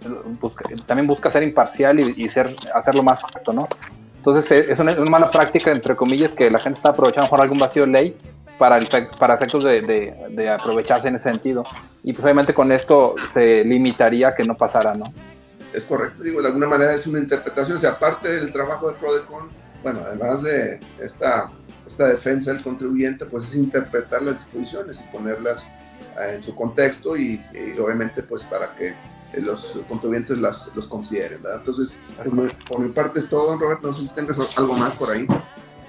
también 0.87 1.07
busca 1.09 1.30
ser 1.30 1.42
imparcial 1.42 1.98
y, 1.98 2.28
ser, 2.28 2.54
hacerlo 2.72 3.02
más 3.02 3.20
correcto, 3.20 3.52
¿no? 3.52 3.68
Entonces 4.16 4.50
eh, 4.52 4.66
es 4.70 4.78
una, 4.78 4.94
mala 4.94 5.30
práctica, 5.30 5.72
entre 5.72 5.96
comillas, 5.96 6.30
que 6.30 6.48
la 6.48 6.61
gente 6.61 6.78
está 6.78 6.90
aprovechando 6.90 7.28
por 7.28 7.40
algún 7.40 7.59
vacío 7.59 7.83
de 7.83 7.92
ley 7.92 8.16
para, 8.57 8.78
efectos 8.78 9.64
de, 9.64 10.48
aprovecharse 10.48 11.09
en 11.09 11.16
ese 11.16 11.28
sentido. 11.28 11.64
Y 12.04 12.12
pues 12.12 12.24
obviamente 12.24 12.54
con 12.54 12.70
esto 12.70 13.16
se 13.33 13.64
limitaría 13.64 14.35
que 14.35 14.44
no 14.44 14.54
pasara, 14.54 14.94
¿no? 14.94 15.07
Es 15.72 15.85
correcto, 15.87 16.22
digo, 16.22 16.40
de 16.40 16.46
alguna 16.46 16.68
manera 16.68 16.94
es 16.94 17.04
una 17.09 17.18
interpretación, 17.18 17.78
o 17.78 17.80
sea, 17.80 17.90
aparte 17.90 18.28
del 18.28 18.52
trabajo 18.52 18.88
de 18.88 18.96
Prodecon, 18.96 19.48
bueno, 19.83 20.00
además 20.07 20.42
de 20.44 20.78
esta 21.00 21.50
esta 21.94 22.09
defensa 22.09 22.52
del 22.52 22.61
contribuyente 22.61 23.24
pues 23.24 23.44
es 23.44 23.54
interpretar 23.54 24.20
las 24.20 24.44
disposiciones 24.44 25.00
y 25.00 25.16
ponerlas 25.16 25.70
eh, 26.20 26.35
en 26.35 26.42
su 26.42 26.52
contexto 26.54 27.16
y, 27.16 27.40
obviamente 27.80 28.22
pues 28.24 28.42
para 28.42 28.74
que 28.74 28.88
eh, 28.88 29.40
los 29.40 29.78
contribuyentes 29.88 30.38
las, 30.38 30.72
los 30.74 30.88
consideren, 30.88 31.40
¿verdad? 31.40 31.61
Entonces, 31.61 31.96
por 32.68 32.80
mi, 32.80 32.88
parte 32.88 33.20
es 33.20 33.28
todo, 33.28 33.57
Robert, 33.57 33.80
no 33.83 33.92
sé 33.92 34.02
si 34.02 34.09
tengas 34.09 34.38
algo 34.59 34.74
más 34.74 34.96
por 34.96 35.12
ahí. 35.12 35.24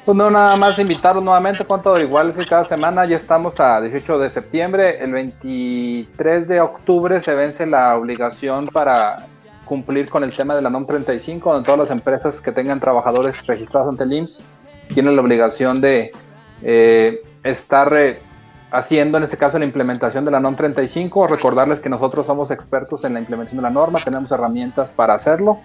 Pues 0.05 0.15
no, 0.15 0.29
nada 0.29 0.55
más 0.57 0.77
invitarlos 0.77 1.23
nuevamente, 1.23 1.65
cuanto 1.65 1.99
igual 1.99 2.35
que 2.35 2.45
cada 2.45 2.65
semana, 2.65 3.07
ya 3.07 3.17
estamos 3.17 3.59
a 3.59 3.81
18 3.81 4.19
de 4.19 4.29
septiembre, 4.29 5.03
el 5.03 5.11
23 5.11 6.47
de 6.47 6.61
octubre 6.61 7.23
se 7.23 7.33
vence 7.33 7.65
la 7.65 7.97
obligación 7.97 8.67
para 8.67 9.25
cumplir 9.65 10.07
con 10.11 10.23
el 10.23 10.31
tema 10.31 10.55
de 10.55 10.61
la 10.61 10.69
NOM 10.69 10.85
35, 10.85 11.51
donde 11.51 11.65
todas 11.65 11.79
las 11.79 11.89
empresas 11.89 12.39
que 12.39 12.51
tengan 12.51 12.79
trabajadores 12.79 13.43
registrados 13.47 13.89
ante 13.89 14.03
el 14.03 14.13
IMSS 14.13 14.43
tienen 14.93 15.15
la 15.15 15.21
obligación 15.21 15.82
de 15.82 16.12
eh, 16.62 17.21
estar 17.43 17.91
eh, 17.95 18.19
haciendo, 18.71 19.17
en 19.17 19.24
este 19.24 19.38
caso, 19.38 19.58
la 19.60 19.65
implementación 19.65 20.26
de 20.26 20.32
la 20.32 20.39
NOM 20.39 20.56
35. 20.56 21.28
Recordarles 21.28 21.80
que 21.80 21.89
nosotros 21.89 22.26
somos 22.26 22.52
expertos 22.52 23.04
en 23.04 23.13
la 23.13 23.19
implementación 23.19 23.58
de 23.58 23.63
la 23.63 23.69
norma, 23.69 24.00
tenemos 24.04 24.32
herramientas 24.32 24.91
para 24.91 25.13
hacerlo. 25.13 25.60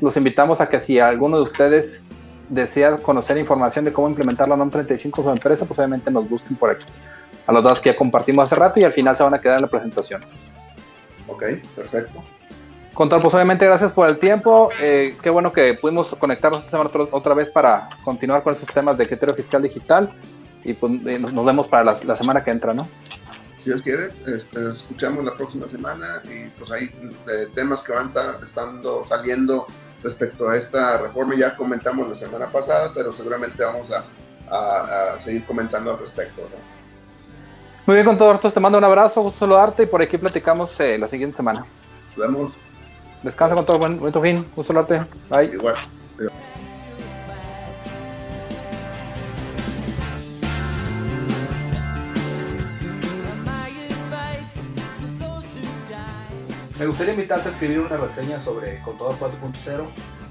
Los 0.00 0.16
invitamos 0.16 0.60
a 0.60 0.68
que 0.68 0.80
si 0.80 0.98
alguno 0.98 1.36
de 1.36 1.42
ustedes 1.42 2.04
desea 2.48 2.96
conocer 2.96 3.38
información 3.38 3.84
de 3.84 3.92
cómo 3.92 4.08
implementar 4.08 4.48
la 4.48 4.56
NOM 4.56 4.70
35 4.70 5.20
en 5.20 5.24
su 5.24 5.30
empresa, 5.30 5.64
pues 5.64 5.78
obviamente 5.78 6.10
nos 6.10 6.28
busquen 6.28 6.56
por 6.56 6.70
aquí. 6.70 6.86
A 7.46 7.52
los 7.52 7.62
dos 7.62 7.80
que 7.80 7.90
ya 7.90 7.96
compartimos 7.96 8.44
hace 8.44 8.54
rato 8.60 8.80
y 8.80 8.84
al 8.84 8.92
final 8.92 9.16
se 9.16 9.22
van 9.22 9.34
a 9.34 9.40
quedar 9.40 9.56
en 9.56 9.62
la 9.62 9.68
presentación. 9.68 10.22
Ok, 11.26 11.44
perfecto. 11.74 12.22
Control, 13.00 13.22
pues 13.22 13.32
obviamente 13.32 13.64
gracias 13.64 13.92
por 13.92 14.10
el 14.10 14.18
tiempo. 14.18 14.68
Eh, 14.78 15.16
qué 15.22 15.30
bueno 15.30 15.54
que 15.54 15.72
pudimos 15.72 16.14
conectarnos 16.16 16.66
otra 17.12 17.32
vez 17.32 17.48
para 17.48 17.88
continuar 18.04 18.42
con 18.42 18.52
estos 18.52 18.68
temas 18.74 18.98
de 18.98 19.06
criterio 19.06 19.34
fiscal 19.34 19.62
digital. 19.62 20.10
Y 20.64 20.74
pues 20.74 20.92
eh, 21.06 21.18
nos, 21.18 21.42
vemos 21.42 21.66
para 21.68 21.82
la, 21.82 22.16
semana 22.18 22.44
que 22.44 22.50
entra, 22.50 22.74
¿no? 22.74 22.86
Si 23.58 23.70
Dios 23.70 23.80
quiere, 23.80 24.10
este, 24.26 24.68
escuchamos 24.68 25.24
la 25.24 25.34
próxima 25.34 25.66
semana 25.66 26.20
y 26.24 26.50
pues 26.58 26.70
hay 26.72 26.84
eh, 26.84 27.48
temas 27.54 27.82
que 27.82 27.92
van 27.94 28.12
estando 28.44 29.02
saliendo 29.02 29.66
respecto 30.04 30.50
a 30.50 30.58
esta 30.58 30.98
reforma. 30.98 31.34
Ya 31.36 31.56
comentamos 31.56 32.06
la 32.06 32.14
semana 32.14 32.48
pasada, 32.48 32.92
pero 32.94 33.14
seguramente 33.14 33.64
vamos 33.64 33.90
a, 33.90 35.18
seguir 35.20 35.46
comentando 35.46 35.92
al 35.92 35.98
respecto, 36.00 36.42
Muy 37.86 37.94
bien, 37.94 38.04
con 38.04 38.18
todo 38.18 38.34
esto 38.34 38.52
te 38.52 38.60
mando 38.60 38.76
un 38.76 38.84
abrazo, 38.84 39.22
gusto 39.22 39.38
saludarte 39.38 39.84
y 39.84 39.86
por 39.86 40.02
aquí 40.02 40.18
platicamos 40.18 40.78
la 40.78 41.08
siguiente 41.08 41.38
semana. 41.38 41.64
Nos 42.14 42.26
vemos. 42.26 42.69
Descansa 43.22 43.54
con 43.54 43.66
todo 43.66 43.78
buen, 43.78 43.96
buen 43.96 44.12
fin. 44.12 44.46
Un 44.56 44.64
saludarte. 44.64 45.02
Bye. 45.28 45.52
Igual. 45.52 45.74
Me 56.78 56.86
gustaría 56.86 57.12
invitarte 57.12 57.50
a 57.50 57.52
escribir 57.52 57.80
una 57.80 57.98
reseña 57.98 58.40
sobre 58.40 58.80
Contador 58.80 59.14
4.0. 59.18 59.86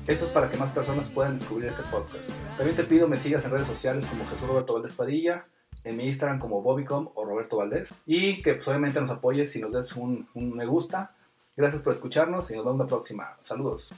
Esto 0.08 0.26
es 0.26 0.32
para 0.32 0.50
que 0.50 0.58
más 0.58 0.72
personas 0.72 1.08
puedan 1.08 1.38
descubrir 1.38 1.70
este 1.70 1.84
podcast. 1.92 2.32
También 2.58 2.76
te 2.76 2.86
pido 2.86 3.08
me 3.08 3.18
sigas 3.18 3.46
en 3.46 3.52
redes 3.52 3.68
sociales 3.68 4.08
como 4.08 4.26
Jesús 4.26 4.48
Roberto 4.48 4.74
Valdés 4.74 4.94
Padilla, 4.94 5.46
en 5.84 5.96
mi 5.96 6.08
Instagram 6.08 6.40
como 6.40 6.64
Bobicom 6.64 7.10
o 7.14 7.24
Roberto 7.24 7.58
Valdés. 7.58 7.94
Y 8.08 8.42
que 8.42 8.56
pues, 8.56 8.68
obviamente 8.68 9.00
nos 9.00 9.12
apoyes 9.12 9.52
si 9.52 9.62
nos 9.62 9.72
des 9.72 9.96
un, 9.96 10.28
un 10.34 10.56
me 10.56 10.66
gusta 10.66 11.14
Gracias 11.60 11.82
por 11.82 11.92
escucharnos 11.92 12.50
y 12.52 12.56
nos 12.56 12.64
vemos 12.64 12.80
la 12.80 12.88
próxima. 12.88 13.38
Saludos. 13.44 13.94